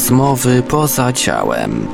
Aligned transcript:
Rozmowy 0.00 0.62
poza 0.62 1.12
ciałem. 1.12 1.86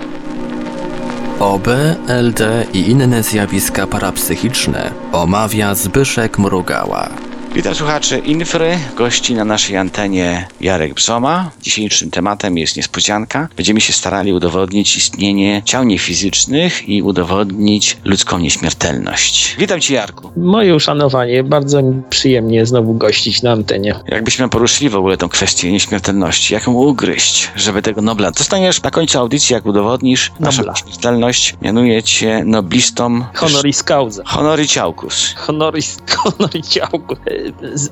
OB, 1.40 1.68
LD 2.08 2.66
i 2.72 2.90
inne 2.90 3.22
zjawiska 3.22 3.86
parapsychiczne 3.86 4.90
omawia 5.12 5.74
Zbyszek 5.74 6.38
Mrugała. 6.38 7.25
Witam 7.56 7.74
słuchaczy 7.74 8.18
Infry, 8.18 8.78
gości 8.96 9.34
na 9.34 9.44
naszej 9.44 9.76
antenie 9.76 10.48
Jarek 10.60 10.94
Brzoma. 10.94 11.50
Dzisiejszym 11.62 12.10
tematem 12.10 12.58
jest 12.58 12.76
niespodzianka. 12.76 13.48
Będziemy 13.56 13.80
się 13.80 13.92
starali 13.92 14.32
udowodnić 14.32 14.96
istnienie 14.96 15.62
ciał 15.64 15.84
niefizycznych 15.84 16.88
i 16.88 17.02
udowodnić 17.02 17.96
ludzką 18.04 18.38
nieśmiertelność. 18.38 19.56
Witam 19.58 19.80
Ci 19.80 19.94
Jarku. 19.94 20.30
Moje 20.36 20.74
uszanowanie, 20.74 21.44
bardzo 21.44 21.82
mi 21.82 22.02
przyjemnie 22.10 22.66
znowu 22.66 22.94
gościć 22.94 23.42
na 23.42 23.52
antenie. 23.52 23.94
Jakbyśmy 24.08 24.48
poruszyli 24.48 24.90
w 24.90 24.96
ogóle 24.96 25.16
tą 25.16 25.28
kwestię 25.28 25.72
nieśmiertelności, 25.72 26.54
jak 26.54 26.66
ją 26.66 26.72
ugryźć, 26.72 27.50
żeby 27.56 27.82
tego 27.82 28.02
Nobla... 28.02 28.30
Dostaniesz 28.30 28.82
na 28.82 28.90
końcu 28.90 29.18
audycji, 29.18 29.54
jak 29.54 29.66
udowodnisz 29.66 30.32
naszą 30.40 30.56
Nobla. 30.58 30.72
nieśmiertelność. 30.72 31.54
Mianuję 31.62 32.02
Cię 32.02 32.42
noblistą... 32.44 33.24
Honoris 33.34 33.82
causa. 33.82 34.22
Honoriciaucus. 34.26 35.34
Honoris, 35.36 35.96
honoris 36.16 36.68
ciałku. 36.74 37.16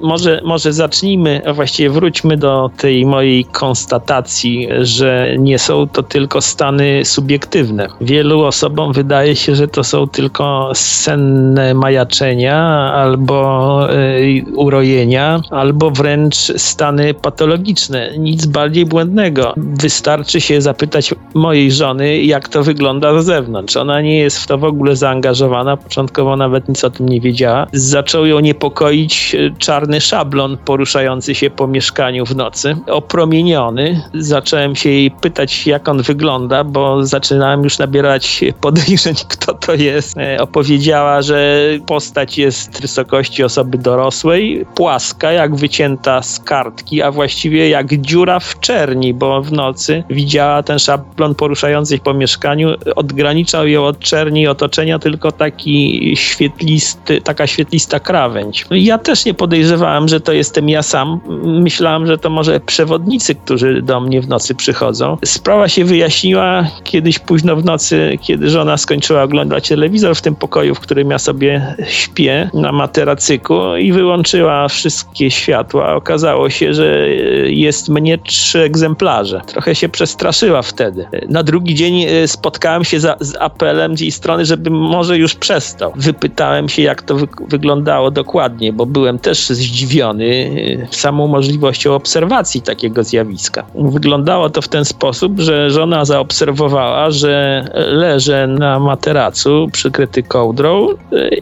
Może, 0.01 0.41
może 0.45 0.73
zacznijmy, 0.73 1.43
a 1.47 1.53
właściwie 1.53 1.91
wróćmy 1.91 2.37
do 2.37 2.71
tej 2.77 3.07
mojej 3.07 3.45
konstatacji, 3.45 4.69
że 4.81 5.35
nie 5.39 5.59
są 5.59 5.89
to 5.89 6.03
tylko 6.03 6.41
stany 6.41 7.05
subiektywne. 7.05 7.89
Wielu 8.01 8.45
osobom 8.45 8.93
wydaje 8.93 9.37
się, 9.37 9.55
że 9.55 9.69
to 9.69 9.85
są 9.85 10.09
tylko 10.09 10.71
senne 10.75 11.75
majaczenia 11.75 12.57
albo 12.95 13.89
y, 13.93 14.45
urojenia, 14.55 15.41
albo 15.51 15.91
wręcz 15.91 16.37
stany 16.37 17.15
patologiczne. 17.15 18.19
Nic 18.19 18.47
bardziej 18.47 18.87
błędnego. 18.87 19.55
Wystarczy 19.57 20.41
się 20.41 20.61
zapytać 20.61 21.15
mojej 21.35 21.73
żony, 21.73 22.23
jak 22.23 22.49
to 22.49 22.63
wygląda 22.63 23.23
z 23.23 23.25
zewnątrz. 23.25 23.77
Ona 23.77 24.01
nie 24.01 24.19
jest 24.19 24.39
w 24.39 24.47
to 24.47 24.59
w 24.59 24.65
ogóle 24.65 24.97
zaangażowana. 24.97 25.77
Początkowo 25.77 26.37
nawet 26.37 26.69
nic 26.69 26.85
o 26.85 26.91
tym 26.91 27.09
nie 27.09 27.21
wiedziała. 27.21 27.67
Zaczął 27.73 28.27
ją 28.27 28.41
niepokoić 28.41 29.34
czarny 29.59 30.01
szablon 30.01 30.59
poruszający 30.65 31.35
się 31.35 31.51
po 31.51 31.67
mieszkaniu 31.67 32.27
w 32.27 32.37
nocy, 32.37 32.77
opromieniony. 32.87 34.03
Zacząłem 34.15 34.77
się 34.77 34.91
jej 34.91 35.11
pytać, 35.11 35.67
jak 35.67 35.89
on 35.89 36.03
wygląda, 36.03 36.65
bo 36.65 37.07
zaczynałem 37.07 37.65
już 37.65 37.79
nabierać 37.79 38.45
podejrzeń, 38.61 39.15
kto 39.33 39.55
to 39.55 39.75
jest. 39.75 40.19
E, 40.19 40.41
Opowiedziała, 40.41 41.23
że 41.23 41.59
postać 41.87 42.39
jest 42.39 42.81
wysokości 42.81 43.45
osoby 43.45 43.79
dorosłej, 43.79 44.67
płaska, 44.75 45.33
jak 45.33 45.57
wycięta 45.57 46.23
z 46.23 46.41
kartki, 46.41 47.03
a 47.03 47.11
właściwie 47.11 47.69
jak 47.69 47.95
dziura 48.01 48.41
w 48.41 48.61
czerni, 48.61 49.15
bo 49.15 49.43
w 49.43 49.53
nocy 49.53 50.05
widziała 50.11 50.63
ten 50.63 50.79
szablon 50.79 51.35
poruszający 51.35 51.95
się 51.97 52.03
po 52.03 52.15
mieszkaniu. 52.15 52.69
Odgraniczał 52.97 53.69
ją 53.69 53.85
od 53.85 53.99
czerni 53.99 54.47
otoczenia 54.47 54.99
tylko 54.99 55.33
taki 55.33 56.13
świetlisty, 56.17 57.21
taka 57.21 57.47
świetlista 57.47 58.01
krawędź. 58.01 58.67
No 58.71 58.77
Ja 58.77 58.99
też 58.99 59.24
nie 59.27 59.35
podejrzewałem, 59.35 60.09
że 60.09 60.21
to 60.21 60.33
jestem 60.33 60.69
ja 60.69 60.83
sam. 60.83 61.21
Myślałem, 61.45 62.07
że 62.07 62.19
to 62.19 62.31
może 62.31 62.61
przewodnicy, 62.61 63.35
którzy 63.35 63.83
do 63.83 64.01
mnie 64.01 64.21
w 64.21 64.29
nocy 64.29 64.55
przychodzą. 64.55 65.17
Sprawa 65.25 65.69
się 65.69 65.85
wyjaśniła 65.85 66.67
kiedyś 66.85 67.19
późno 67.19 67.57
w 67.57 67.65
nocy, 67.65 68.19
kiedy 68.21 68.51
żona 68.51 68.77
skończyła 68.77 69.23
oglądać 69.23 69.69
telewizor 69.69 70.17
w 70.17 70.23
tym 70.23 70.37
pokoju, 70.37 70.75
w 70.75 70.81
którym 70.81 71.11
ja 71.11 71.19
sobie 71.19 71.75
śpię 71.87 72.51
na 72.55 72.73
materacyku 72.73 73.77
i 73.77 73.93
wyłączyła 73.93 74.69
wszystkie 74.69 75.31
światła. 75.31 75.95
Okazało 75.95 76.51
się, 76.51 76.75
że 76.75 77.09
jest 77.47 77.89
mnie 77.89 78.19
trzy 78.19 78.61
egzemplarze. 78.61 79.41
Trochę 79.47 79.75
się 79.75 79.89
przestraszyła 79.89 80.63
wtedy. 80.63 81.07
Na 81.29 81.43
drugi 81.43 81.75
dzień 81.75 82.03
e, 82.03 82.29
spotkałem 82.29 82.85
się 82.85 83.01
za, 83.01 83.17
z 83.21 83.37
apelem 83.37 83.97
z 83.97 84.01
jej 84.01 84.11
strony, 84.11 84.45
żeby 84.45 84.71
może 84.71 85.19
już 85.19 85.35
przestał. 85.35 85.93
Wypytałem 85.97 86.69
się, 86.69 86.83
jak 86.83 87.03
to 87.03 87.15
wy 87.15 87.29
wyglądało 87.49 88.11
dokładnie, 88.11 88.73
bo 88.73 88.87
byłem 88.87 89.14
też 89.19 89.49
zdziwiony 89.49 90.51
e, 90.91 90.97
samą 90.97 91.27
możliwością 91.27 91.95
obserwacji 91.95 92.63
takiego 92.63 93.05
zjawiska. 93.05 93.65
Wyglądało 93.75 94.51
to 94.51 94.63
w 94.63 94.69
ten 94.69 94.85
sposób, 94.85 95.41
że 95.41 95.71
żona 95.71 96.05
zaobserwowała, 96.05 97.11
że 97.11 97.65
leżę 97.75 98.47
na 98.47 98.79
materacu 98.79 99.69
przykryty 99.73 100.23
kołdrą 100.23 100.89
e, 100.91 100.97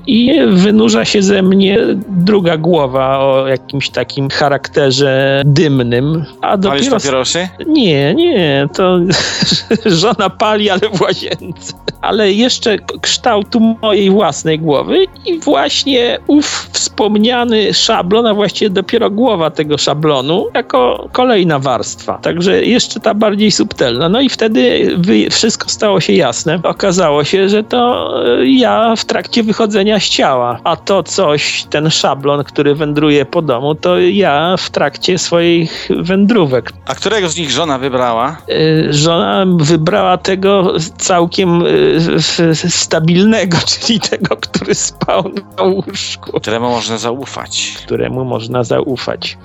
i 0.06 0.41
wynurza 0.49 1.05
się 1.05 1.22
ze 1.22 1.43
mnie 1.43 1.78
druga 2.09 2.56
głowa 2.56 3.19
o 3.19 3.49
jakimś 3.49 3.91
takim 3.91 4.28
charakterze 4.28 5.43
dymnym, 5.44 6.25
a 6.41 6.59
Palisz 6.59 6.62
dopiero... 6.62 6.97
papierosy? 6.97 7.49
Nie, 7.66 8.15
nie, 8.15 8.69
to 8.75 8.99
żona 10.03 10.31
pali, 10.31 10.71
ale 10.71 10.81
w 10.94 11.00
łazience. 11.00 11.72
Ale 12.00 12.32
jeszcze 12.32 12.78
kształtu 13.00 13.61
mojej 13.61 14.11
własnej 14.11 14.59
głowy 14.59 15.05
i 15.27 15.38
właśnie 15.38 16.19
ów 16.27 16.69
wspomniany 16.72 17.62
szablon, 17.73 18.27
a 18.27 18.34
właściwie 18.34 18.71
dopiero 18.71 19.11
głowa 19.11 19.50
tego 19.50 19.78
szablonu, 19.78 20.47
jako 20.55 21.09
kolejna 21.12 21.59
warstwa. 21.59 22.19
Także 22.19 22.62
jeszcze 22.65 23.00
ta 23.00 23.15
bardziej 23.15 23.50
subtelna. 23.50 24.09
No 24.09 24.21
i 24.21 24.28
wtedy 24.28 24.97
wszystko 25.31 25.69
stało 25.69 26.00
się 26.00 26.12
jasne. 26.12 26.61
Okazało 26.62 27.25
się, 27.25 27.49
że 27.49 27.65
to 27.65 28.12
e, 28.41 28.47
ja 28.47 28.97
w 28.97 29.05
trakcie 29.05 29.43
wychodzenia 29.43 30.00
z 30.00 30.09
ciała, 30.09 30.59
a 30.65 30.77
to 30.77 31.03
coś, 31.03 31.65
ten 31.71 31.91
szablon, 31.91 32.45
który 32.45 32.75
wędruje 32.75 33.25
po 33.25 33.43
domu, 33.43 33.75
to 33.75 33.99
ja 33.99 34.56
w 34.59 34.71
trakcie 34.71 35.19
swoich 35.19 35.89
wędrówek. 36.00 36.73
A 36.87 36.94
którego 36.94 37.29
z 37.29 37.37
nich 37.37 37.50
żona 37.50 37.79
wybrała? 37.79 38.37
Y, 38.50 38.93
żona 38.93 39.44
wybrała 39.56 40.19
tego 40.19 40.73
całkiem 40.99 41.62
w- 41.99 42.73
stabilnego, 42.75 43.59
czyli 43.81 44.00
tego, 44.00 44.37
który 44.37 44.75
spał 44.75 45.31
na 45.59 45.62
łóżku, 45.62 46.41
Któremu 46.41 46.71
można 46.71 46.99
zaufać 46.99 47.52
któremu 47.77 48.25
można 48.25 48.65
zaufać 48.65 49.39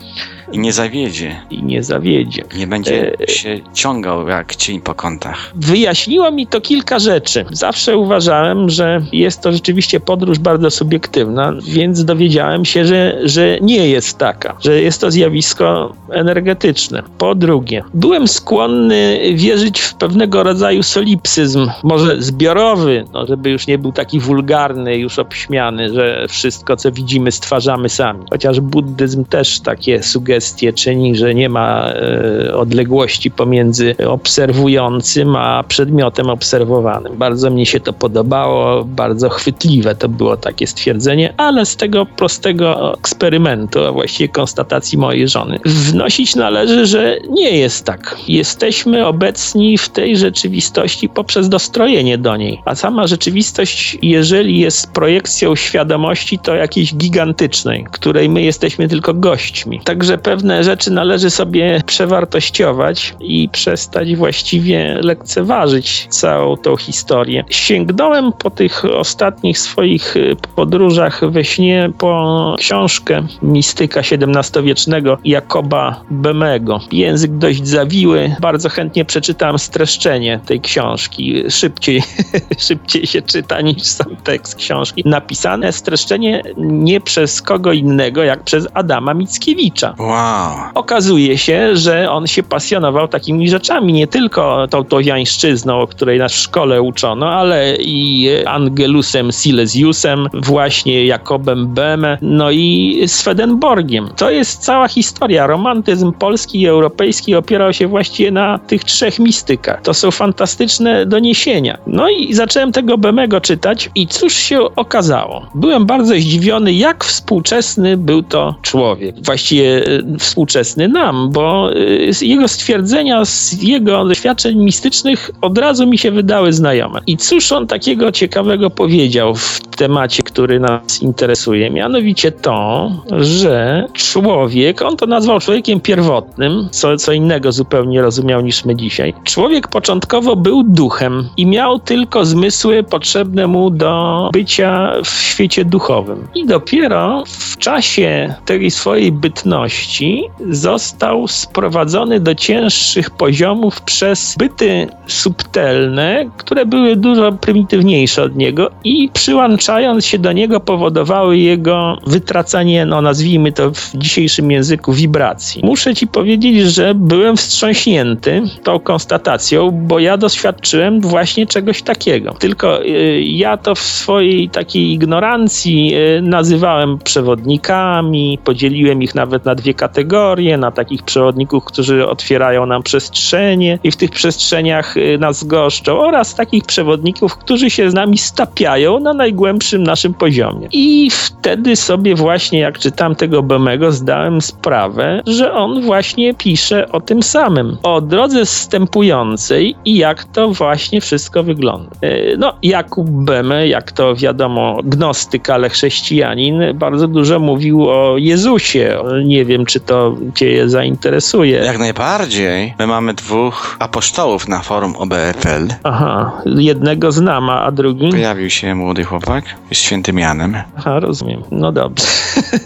i 0.51 0.59
nie 0.59 0.73
zawiedzie. 0.73 1.35
i 1.49 1.63
nie 1.63 1.83
zawiedzie. 1.83 2.43
Nie 2.57 2.67
będzie 2.67 3.07
E, 3.21 3.27
się 3.27 3.59
ciągał 3.73 4.27
jak 4.27 4.55
cień 4.55 4.81
po 4.81 4.95
kątach. 4.95 5.51
Wyjaśniło 5.55 6.31
mi 6.31 6.47
to 6.47 6.61
kilka 6.61 6.99
rzeczy. 6.99 7.45
Zawsze 7.51 7.97
uważałem, 7.97 8.69
że 8.69 9.01
jest 9.11 9.41
to 9.41 9.51
rzeczywiście 9.51 9.99
podróż 9.99 10.39
bardzo 10.39 10.71
subiektywna, 10.71 11.53
więc 11.63 12.05
dowiedziałem 12.05 12.65
się, 12.65 12.85
że, 12.85 13.19
że 13.23 13.57
nie 13.61 13.89
jest 13.89 14.17
taka, 14.17 14.55
że 14.59 14.81
jest 14.81 15.01
to 15.01 15.11
zjawisko 15.11 15.95
energetyczne. 16.11 17.03
Po 17.17 17.35
drugie, 17.35 17.83
byłem 17.93 18.27
skłonny 18.27 19.19
wierzyć 19.33 19.79
w 19.79 19.95
pewnego 19.95 20.43
rodzaju 20.43 20.83
solipsyzm, 20.83 21.69
może 21.83 22.21
zbiorowy, 22.21 23.05
no, 23.13 23.27
żeby 23.27 23.49
już 23.49 23.67
nie 23.67 23.77
był 23.77 23.91
taki 23.91 24.19
wulgarny, 24.19 24.97
już 24.97 25.19
obśmiany, 25.19 25.93
że 25.93 26.25
wszystko, 26.29 26.77
co 26.77 26.91
widzimy, 26.91 27.31
stwarzamy 27.31 27.89
Chociaż 28.29 28.59
buddyzm 28.59 29.25
też 29.25 29.59
takie 29.59 30.03
sugestie 30.03 30.73
czyni, 30.73 31.15
że 31.15 31.35
nie 31.35 31.49
ma 31.49 31.89
e, 31.89 32.55
odległości 32.55 33.31
pomiędzy 33.31 33.95
obserwującym 34.07 35.35
a 35.35 35.63
przedmiotem 35.63 36.29
obserwowanym. 36.29 37.17
Bardzo 37.17 37.49
mi 37.49 37.65
się 37.65 37.79
to 37.79 37.93
podobało, 37.93 38.85
bardzo 38.85 39.29
chwytliwe 39.29 39.95
to 39.95 40.09
było 40.09 40.37
takie 40.37 40.67
stwierdzenie, 40.67 41.33
ale 41.37 41.65
z 41.65 41.75
tego 41.75 42.05
prostego 42.05 42.93
eksperymentu, 42.93 43.83
a 43.83 43.91
właściwie 43.91 44.29
konstatacji 44.29 44.97
mojej 44.97 45.27
żony, 45.27 45.59
wnosić 45.65 46.35
należy, 46.35 46.85
że 46.85 47.17
nie 47.29 47.57
jest 47.57 47.85
tak. 47.85 48.17
Jesteśmy 48.27 49.05
obecni 49.05 49.77
w 49.77 49.89
tej 49.89 50.17
rzeczywistości 50.17 51.09
poprzez 51.09 51.49
dostrojenie 51.49 52.17
do 52.17 52.37
niej, 52.37 52.61
a 52.65 52.75
sama 52.75 53.07
rzeczywistość, 53.07 53.97
jeżeli 54.01 54.59
jest 54.59 54.91
projekcją 54.91 55.55
świadomości, 55.55 56.39
to 56.39 56.55
jakiejś 56.55 56.95
gigantycznej, 56.95 57.86
której 57.87 58.29
my 58.29 58.41
jesteśmy 58.41 58.87
tylko 58.87 59.13
gośćmi. 59.13 59.81
Także 59.83 60.17
pewne 60.17 60.63
rzeczy 60.63 60.91
należy 60.91 61.29
sobie 61.29 61.81
przewartościować 61.85 63.15
i 63.19 63.49
przestać 63.49 64.15
właściwie 64.15 64.99
lekceważyć 65.01 66.07
całą 66.09 66.57
tą 66.57 66.75
historię. 66.77 67.43
Sięgnąłem 67.49 68.33
po 68.33 68.49
tych 68.49 68.85
ostatnich 68.85 69.59
swoich 69.59 70.17
y, 70.17 70.35
podróżach 70.55 71.31
we 71.31 71.43
śnie 71.43 71.91
po 71.97 72.55
książkę 72.59 73.27
mistyka 73.41 73.99
XVII-wiecznego 73.99 75.17
Jakoba 75.25 76.01
Bemego. 76.11 76.79
Język 76.91 77.37
dość 77.37 77.67
zawiły, 77.67 78.35
bardzo 78.39 78.69
chętnie 78.69 79.05
przeczytałem 79.05 79.59
streszczenie 79.59 80.39
tej 80.45 80.61
książki. 80.61 81.43
Szybciej, 81.49 82.03
szybciej 82.67 83.07
się 83.07 83.21
czyta 83.21 83.61
niż 83.61 83.81
sam 83.83 84.15
tekst 84.23 84.55
książki. 84.55 85.03
Napisane 85.05 85.73
streszczenie 85.73 86.43
nie 86.57 87.01
przez 87.01 87.41
kogo 87.41 87.73
innego 87.77 88.23
jak 88.23 88.43
przez 88.43 88.67
Adama 88.73 89.13
Mickiewicza. 89.13 89.95
Wow. 89.99 90.55
Okazuje 90.73 91.37
się, 91.37 91.75
że 91.75 92.11
on 92.11 92.27
się 92.27 92.43
pasjonował 92.43 93.07
takimi 93.07 93.49
rzeczami, 93.49 93.93
nie 93.93 94.07
tylko 94.07 94.67
tą 94.67 94.83
towiańszczyzną, 94.83 95.81
o 95.81 95.87
której 95.87 96.19
nas 96.19 96.33
w 96.33 96.35
szkole 96.35 96.81
uczono, 96.81 97.29
ale 97.29 97.75
i 97.75 98.29
Angelusem 98.45 99.31
Silesiusem, 99.31 100.27
właśnie 100.33 101.05
Jakobem 101.05 101.67
Beme, 101.67 102.17
no 102.21 102.51
i 102.51 103.03
Swedenborgiem. 103.07 104.09
To 104.17 104.31
jest 104.31 104.61
cała 104.61 104.87
historia. 104.87 105.47
Romantyzm 105.47 106.11
polski 106.11 106.61
i 106.61 106.67
europejski 106.67 107.35
opierał 107.35 107.73
się 107.73 107.87
właściwie 107.87 108.31
na 108.31 108.57
tych 108.57 108.83
trzech 108.83 109.19
mistykach. 109.19 109.81
To 109.81 109.93
są 109.93 110.11
fantastyczne 110.11 111.05
doniesienia. 111.05 111.77
No 111.87 112.09
i 112.09 112.33
zacząłem 112.33 112.71
tego 112.71 112.97
Bemego 112.97 113.41
czytać 113.41 113.89
i 113.95 114.07
cóż 114.07 114.33
się 114.33 114.75
okazało? 114.75 115.45
Byłem 115.55 115.85
bardzo 115.85 116.13
zdziwiony, 116.13 116.73
jak 116.73 117.03
współczesny 117.03 117.66
był 117.97 118.23
to 118.23 118.55
człowiek. 118.61 119.15
Właściwie 119.25 119.85
e, 119.85 120.17
współczesny 120.19 120.87
nam, 120.87 121.31
bo 121.31 121.71
e, 121.73 121.75
jego 122.21 122.47
stwierdzenia 122.47 123.25
z 123.25 123.61
jego 123.61 124.05
doświadczeń 124.05 124.63
mistycznych 124.63 125.31
od 125.41 125.57
razu 125.57 125.87
mi 125.87 125.97
się 125.97 126.11
wydały 126.11 126.53
znajome. 126.53 126.99
I 127.07 127.17
cóż 127.17 127.51
on 127.51 127.67
takiego 127.67 128.11
ciekawego 128.11 128.69
powiedział 128.69 129.35
w 129.35 129.59
temacie, 129.77 130.23
który 130.23 130.59
nas 130.59 131.01
interesuje? 131.01 131.69
Mianowicie 131.69 132.31
to, 132.31 132.91
że 133.19 133.87
człowiek, 133.93 134.81
on 134.81 134.97
to 134.97 135.05
nazwał 135.05 135.39
człowiekiem 135.39 135.79
pierwotnym, 135.79 136.67
co, 136.71 136.97
co 136.97 137.13
innego 137.13 137.51
zupełnie 137.51 138.01
rozumiał 138.01 138.41
niż 138.41 138.65
my 138.65 138.75
dzisiaj. 138.75 139.13
Człowiek 139.23 139.67
początkowo 139.67 140.35
był 140.35 140.63
duchem 140.63 141.29
i 141.37 141.45
miał 141.45 141.79
tylko 141.79 142.25
zmysły 142.25 142.83
potrzebne 142.83 143.47
mu 143.47 143.69
do 143.69 144.29
bycia 144.33 144.93
w 145.03 145.09
świecie 145.09 145.65
duchowym. 145.65 146.27
I 146.35 146.45
dopiero 146.45 147.23
w 147.27 147.46
czasie 147.57 148.33
tej 148.45 148.71
swojej 148.71 149.11
bytności 149.11 150.23
został 150.49 151.27
sprowadzony 151.27 152.19
do 152.19 152.35
cięższych 152.35 153.09
poziomów 153.09 153.81
przez 153.81 154.35
byty 154.37 154.87
subtelne, 155.07 156.25
które 156.37 156.65
były 156.65 156.95
dużo 156.95 157.31
prymitywniejsze 157.31 158.23
od 158.23 158.35
niego 158.35 158.71
i 158.83 159.09
przyłączając 159.13 160.05
się 160.05 160.19
do 160.19 160.31
niego 160.31 160.59
powodowały 160.59 161.37
jego 161.37 161.97
wytracanie, 162.07 162.85
no 162.85 163.01
nazwijmy 163.01 163.51
to 163.51 163.71
w 163.71 163.91
dzisiejszym 163.95 164.51
języku, 164.51 164.93
wibracji. 164.93 165.61
Muszę 165.65 165.95
ci 165.95 166.07
powiedzieć, 166.07 166.61
że 166.61 166.95
byłem 166.95 167.37
wstrząśnięty 167.37 168.41
tą 168.63 168.79
konstatacją, 168.79 169.71
bo 169.71 169.99
ja 169.99 170.17
doświadczyłem 170.17 171.01
właśnie 171.01 171.45
czegoś 171.47 171.81
takiego. 171.81 172.33
Tylko 172.39 172.85
y, 172.85 173.21
ja 173.21 173.57
to 173.57 173.75
w 173.75 173.79
swojej 173.79 174.49
takiej 174.49 174.91
ignorancji 174.91 175.95
y, 175.95 176.21
nazywałem 176.21 176.97
przewodnikami, 177.37 178.39
podzieliłem 178.43 179.03
ich 179.03 179.15
nawet 179.15 179.45
na 179.45 179.55
dwie 179.55 179.73
kategorie, 179.73 180.57
na 180.57 180.71
takich 180.71 181.03
przewodników, 181.03 181.63
którzy 181.63 182.07
otwierają 182.07 182.65
nam 182.65 182.83
przestrzenie 182.83 183.79
i 183.83 183.91
w 183.91 183.95
tych 183.95 184.11
przestrzeniach 184.11 184.97
y, 184.97 185.17
nas 185.17 185.43
goszczą 185.43 185.99
oraz 185.99 186.35
takich 186.35 186.65
przewodników, 186.65 187.37
którzy 187.37 187.69
się 187.69 187.91
z 187.91 187.93
nami 187.93 188.17
stapiają 188.17 188.99
na 188.99 189.13
najgłębszym 189.13 189.83
naszym 189.83 190.13
poziomie. 190.13 190.67
I 190.71 191.09
wtedy 191.11 191.75
sobie 191.75 192.15
właśnie, 192.15 192.59
jak 192.59 192.79
czytam 192.79 193.15
tego 193.15 193.43
Bemego, 193.43 193.91
zdałem 193.91 194.41
sprawę, 194.41 195.21
że 195.27 195.53
on 195.53 195.81
właśnie 195.81 196.33
pisze 196.33 196.91
o 196.91 197.01
tym 197.01 197.23
samym, 197.23 197.77
o 197.83 198.01
drodze 198.01 198.45
zstępującej 198.45 199.75
i 199.85 199.97
jak 199.97 200.23
to 200.23 200.49
właśnie 200.49 201.01
wszystko 201.01 201.43
wygląda. 201.43 201.89
E, 202.01 202.37
no, 202.37 202.53
Jakub 202.63 203.09
Beme, 203.09 203.67
jak 203.67 203.91
to 203.91 204.15
wiadomo, 204.15 204.79
gnostyk, 204.83 205.49
ale 205.49 205.69
chrześcijanin, 205.69 206.61
bardzo 206.73 207.07
dużo 207.07 207.26
mówił 207.39 207.89
o 207.89 208.17
Jezusie. 208.17 208.97
Nie 209.25 209.45
wiem, 209.45 209.65
czy 209.65 209.79
to 209.79 210.15
cię 210.35 210.69
zainteresuje. 210.69 211.57
Jak 211.57 211.79
najbardziej. 211.79 212.73
My 212.79 212.87
mamy 212.87 213.13
dwóch 213.13 213.77
apostołów 213.79 214.47
na 214.47 214.61
forum 214.61 214.95
OBFL. 214.95 215.67
Aha, 215.83 216.41
jednego 216.45 217.11
znam, 217.11 217.49
a 217.49 217.71
drugi? 217.71 218.09
Pojawił 218.09 218.49
się 218.49 218.75
młody 218.75 219.03
chłopak, 219.03 219.45
jest 219.69 219.81
świętym 219.81 220.19
Janem. 220.19 220.57
Aha, 220.77 220.99
rozumiem. 220.99 221.43
No 221.51 221.71
dobrze. 221.71 222.05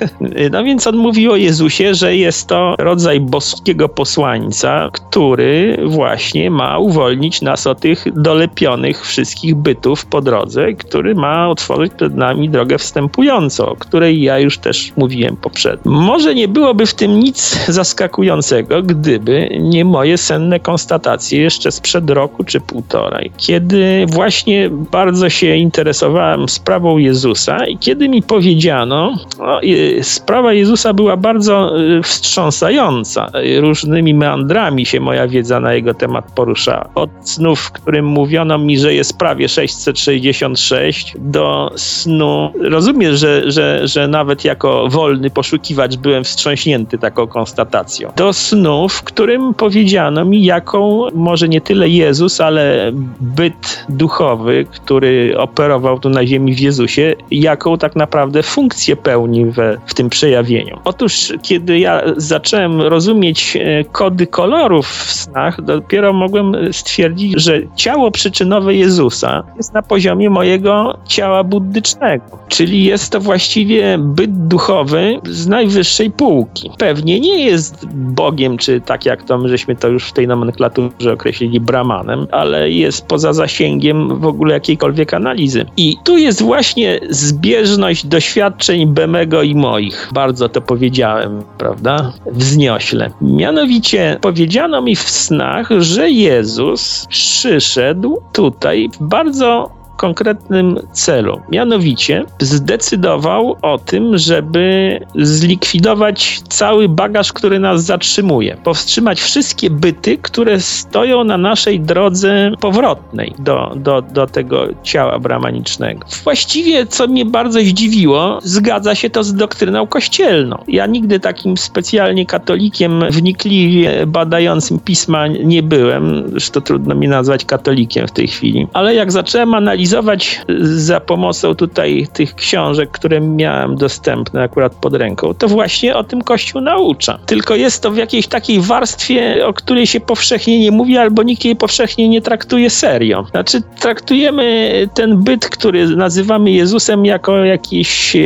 no 0.51 0.63
więc 0.63 0.87
on 0.87 0.95
mówi 0.97 1.29
o 1.29 1.35
Jezusie, 1.35 1.95
że 1.95 2.15
jest 2.15 2.47
to 2.47 2.75
rodzaj 2.79 3.19
boskiego 3.19 3.89
posłańca, 3.89 4.89
który 4.93 5.77
właśnie 5.85 6.51
ma 6.51 6.77
uwolnić 6.77 7.41
nas 7.41 7.67
od 7.67 7.79
tych 7.79 8.05
dolepionych 8.15 9.05
wszystkich 9.05 9.55
bytów 9.55 10.05
po 10.05 10.21
drodze, 10.21 10.73
który 10.73 11.15
ma 11.15 11.49
otworzyć 11.49 11.93
przed 11.93 12.15
nami 12.15 12.49
drogę 12.49 12.77
wstępującą, 12.77 13.65
o 13.65 13.75
której 13.75 14.21
ja 14.21 14.39
już 14.39 14.50
też 14.57 14.93
mówiłem 14.97 15.37
poprzednio. 15.37 15.91
Może 15.91 16.35
nie 16.35 16.47
byłoby 16.47 16.85
w 16.85 16.93
tym 16.93 17.19
nic 17.19 17.65
zaskakującego, 17.67 18.83
gdyby 18.83 19.49
nie 19.59 19.85
moje 19.85 20.17
senne 20.17 20.59
konstatacje 20.59 21.41
jeszcze 21.41 21.71
sprzed 21.71 22.09
roku 22.09 22.43
czy 22.43 22.61
półtorej, 22.61 23.31
kiedy 23.37 24.05
właśnie 24.07 24.69
bardzo 24.69 25.29
się 25.29 25.55
interesowałem 25.55 26.49
sprawą 26.49 26.97
Jezusa 26.97 27.67
i 27.67 27.77
kiedy 27.77 28.09
mi 28.09 28.21
powiedziano, 28.21 29.15
no, 29.39 29.59
sprawa 30.01 30.53
Jezusa 30.53 30.93
była 30.93 31.17
bardzo 31.17 31.79
y, 31.79 32.03
wstrząsająca. 32.03 33.31
Różnymi 33.59 34.13
meandrami 34.13 34.85
się 34.85 34.99
moja 34.99 35.27
wiedza 35.27 35.59
na 35.59 35.73
jego 35.73 35.93
temat 35.93 36.31
poruszała. 36.35 36.89
Od 36.95 37.09
snów, 37.23 37.59
w 37.59 37.71
którym 37.71 38.05
mówiono 38.05 38.57
mi, 38.57 38.79
że 38.79 38.93
jest 38.93 39.17
prawie 39.17 39.49
666, 39.49 41.15
do 41.19 41.71
snu. 41.75 42.53
Rozumiesz, 42.61 43.19
że, 43.19 43.51
że, 43.51 43.87
że 43.87 44.07
nawet 44.07 44.40
jako 44.45 44.87
wolny 44.89 45.29
poszukiwacz 45.29 45.95
byłem 45.95 46.23
wstrząśnięty 46.23 46.97
taką 46.97 47.27
konstatacją. 47.27 48.11
Do 48.15 48.33
snu, 48.33 48.89
w 48.89 49.03
którym 49.03 49.53
powiedziano 49.53 50.25
mi, 50.25 50.43
jaką 50.43 51.07
może 51.13 51.49
nie 51.49 51.61
tyle 51.61 51.89
Jezus, 51.89 52.41
ale 52.41 52.91
byt 53.19 53.85
duchowy, 53.89 54.65
który 54.71 55.35
operował 55.37 55.99
tu 55.99 56.09
na 56.09 56.25
ziemi 56.25 56.55
w 56.55 56.59
Jezusie, 56.59 57.15
jaką 57.31 57.77
tak 57.77 57.95
naprawdę 57.95 58.43
funkcję 58.43 58.95
pełni 58.95 59.45
we, 59.45 59.77
w 59.85 59.93
tym 59.93 60.09
przejawieniu. 60.09 60.79
Otóż, 60.83 61.33
kiedy 61.41 61.79
ja 61.79 62.01
zacząłem 62.17 62.81
rozumieć 62.81 63.57
e, 63.57 63.83
kody 63.83 64.27
kolorów 64.27 64.87
w 64.87 65.13
snach, 65.13 65.61
dopiero 65.61 66.13
mogłem 66.13 66.73
stwierdzić, 66.73 67.33
że 67.41 67.61
ciało 67.75 68.11
przyczynowe 68.11 68.75
Jezusa 68.75 69.43
jest 69.57 69.73
na 69.73 69.81
poziomie 69.81 70.29
mojego 70.29 70.97
ciała 71.07 71.43
buddycznego, 71.43 72.23
czyli 72.47 72.83
jest 72.83 73.11
to 73.11 73.19
właściwie 73.19 73.97
byt 73.99 74.30
duchowy 74.31 75.19
z 75.23 75.47
najwyższej 75.47 76.11
półki. 76.11 76.71
Pewnie 76.77 77.19
nie 77.19 77.45
jest 77.45 77.85
Bogiem, 77.93 78.57
czy 78.57 78.81
tak 78.81 79.05
jak 79.05 79.23
to 79.23 79.37
my 79.37 79.49
żeśmy 79.49 79.75
to 79.75 79.87
już 79.87 80.09
w 80.09 80.13
tej 80.13 80.27
nomenklaturze 80.27 81.13
określili 81.13 81.59
Brahmanem, 81.59 82.27
ale 82.31 82.69
jest 82.69 83.05
poza 83.05 83.33
zasięgiem 83.33 84.19
w 84.19 84.25
ogóle 84.25 84.53
jakiejkolwiek 84.53 85.13
analizy. 85.13 85.65
I 85.77 85.97
tu 86.03 86.17
jest 86.17 86.41
właśnie 86.41 86.99
zbieżność 87.09 88.05
doświadczeń 88.05 88.87
Bemego 88.87 89.43
i 89.43 89.55
moich. 89.55 90.09
Bardzo 90.13 90.49
to 90.49 90.61
powiedziałem, 90.61 91.43
prawda? 91.57 92.13
Wzniośle. 92.31 93.11
Mianowicie 93.21 94.17
powiedziano 94.21 94.81
mi 94.81 94.95
w 94.95 95.09
snach, 95.09 95.69
że 95.79 96.09
Jezus 96.09 97.05
przyszedł 97.09 98.21
tutaj 98.33 98.89
w 98.93 99.03
bardzo 99.03 99.80
konkretnym 100.01 100.79
celu. 100.91 101.41
Mianowicie 101.51 102.23
zdecydował 102.39 103.57
o 103.61 103.77
tym, 103.77 104.17
żeby 104.17 104.99
zlikwidować 105.15 106.41
cały 106.49 106.89
bagaż, 106.89 107.33
który 107.33 107.59
nas 107.59 107.83
zatrzymuje. 107.83 108.57
Powstrzymać 108.63 109.21
wszystkie 109.21 109.69
byty, 109.69 110.17
które 110.17 110.59
stoją 110.59 111.23
na 111.23 111.37
naszej 111.37 111.79
drodze 111.79 112.51
powrotnej 112.59 113.33
do, 113.39 113.73
do, 113.75 114.01
do 114.01 114.27
tego 114.27 114.67
ciała 114.83 115.19
bramanicznego. 115.19 116.07
Właściwie, 116.23 116.85
co 116.85 117.07
mnie 117.07 117.25
bardzo 117.25 117.59
zdziwiło, 117.59 118.39
zgadza 118.43 118.95
się 118.95 119.09
to 119.09 119.23
z 119.23 119.33
doktryną 119.33 119.87
kościelną. 119.87 120.63
Ja 120.67 120.85
nigdy 120.85 121.19
takim 121.19 121.57
specjalnie 121.57 122.25
katolikiem 122.25 123.03
wnikliwie 123.09 124.05
badającym 124.07 124.79
pisma 124.79 125.27
nie 125.27 125.63
byłem, 125.63 126.23
zresztą 126.31 126.61
trudno 126.61 126.95
mi 126.95 127.07
nazwać 127.07 127.45
katolikiem 127.45 128.07
w 128.07 128.11
tej 128.11 128.27
chwili, 128.27 128.67
ale 128.73 128.95
jak 128.95 129.11
zacząłem 129.11 129.53
analizować 129.53 129.90
analizować 129.91 130.41
za 130.61 130.99
pomocą 130.99 131.55
tutaj 131.55 132.07
tych 132.13 132.35
książek, 132.35 132.91
które 132.91 133.21
miałem 133.21 133.75
dostępne 133.75 134.43
akurat 134.43 134.75
pod 134.75 134.93
ręką, 134.93 135.33
to 135.33 135.47
właśnie 135.47 135.95
o 135.95 136.03
tym 136.03 136.21
Kościół 136.21 136.61
naucza. 136.61 137.19
Tylko 137.25 137.55
jest 137.55 137.83
to 137.83 137.91
w 137.91 137.97
jakiejś 137.97 138.27
takiej 138.27 138.59
warstwie, 138.59 139.47
o 139.47 139.53
której 139.53 139.87
się 139.87 139.99
powszechnie 139.99 140.59
nie 140.59 140.71
mówi, 140.71 140.97
albo 140.97 141.23
nikt 141.23 141.45
jej 141.45 141.55
powszechnie 141.55 142.09
nie 142.09 142.21
traktuje 142.21 142.69
serio. 142.69 143.25
Znaczy, 143.31 143.61
traktujemy 143.79 144.71
ten 144.93 145.23
byt, 145.23 145.45
który 145.45 145.87
nazywamy 145.87 146.51
Jezusem, 146.51 147.05
jako 147.05 147.45
jakieś, 147.45 148.17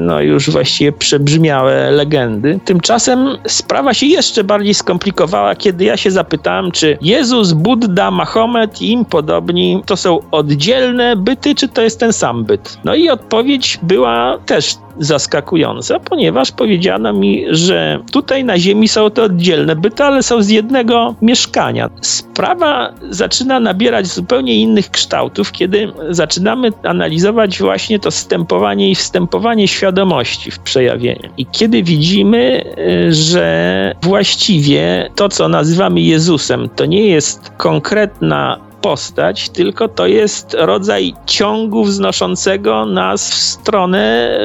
no 0.00 0.20
już 0.20 0.50
właściwie 0.50 0.92
przebrzmiałe 0.92 1.90
legendy. 1.90 2.60
Tymczasem 2.64 3.28
sprawa 3.46 3.94
się 3.94 4.06
jeszcze 4.06 4.44
bardziej 4.44 4.74
skomplikowała, 4.74 5.54
kiedy 5.54 5.84
ja 5.84 5.96
się 5.96 6.10
zapytałem, 6.10 6.70
czy 6.70 6.98
Jezus, 7.02 7.52
Buddha, 7.52 8.10
Mahomet 8.10 8.82
i 8.82 8.92
im 8.92 9.04
podobni 9.04 9.82
to 9.86 9.96
są 9.96 10.20
oddzielne 10.30 11.11
byty, 11.16 11.54
czy 11.54 11.68
to 11.68 11.82
jest 11.82 12.00
ten 12.00 12.12
sam 12.12 12.44
byt? 12.44 12.78
No 12.84 12.94
i 12.94 13.08
odpowiedź 13.08 13.78
była 13.82 14.38
też 14.46 14.74
zaskakująca, 14.98 16.00
ponieważ 16.00 16.52
powiedziano 16.52 17.12
mi, 17.12 17.44
że 17.50 18.00
tutaj 18.12 18.44
na 18.44 18.58
Ziemi 18.58 18.88
są 18.88 19.10
to 19.10 19.22
oddzielne 19.22 19.76
byty, 19.76 20.04
ale 20.04 20.22
są 20.22 20.42
z 20.42 20.48
jednego 20.48 21.14
mieszkania. 21.22 21.90
Sprawa 22.00 22.92
zaczyna 23.10 23.60
nabierać 23.60 24.06
zupełnie 24.06 24.54
innych 24.54 24.90
kształtów, 24.90 25.52
kiedy 25.52 25.92
zaczynamy 26.10 26.70
analizować 26.82 27.58
właśnie 27.58 27.98
to 27.98 28.10
stępowanie 28.10 28.90
i 28.90 28.94
wstępowanie 28.94 29.68
świadomości 29.68 30.50
w 30.50 30.58
przejawienie. 30.58 31.30
I 31.38 31.46
kiedy 31.46 31.82
widzimy, 31.82 32.64
y, 32.78 33.12
że 33.14 33.94
właściwie 34.02 35.10
to, 35.14 35.28
co 35.28 35.48
nazywamy 35.48 36.00
Jezusem, 36.00 36.68
to 36.76 36.86
nie 36.86 37.06
jest 37.06 37.52
konkretna 37.56 38.71
postać, 38.82 39.50
tylko 39.50 39.88
to 39.88 40.06
jest 40.06 40.56
rodzaj 40.58 41.14
ciągu 41.26 41.84
wznoszącego 41.84 42.86
nas 42.86 43.30
w 43.30 43.34
stronę 43.34 44.38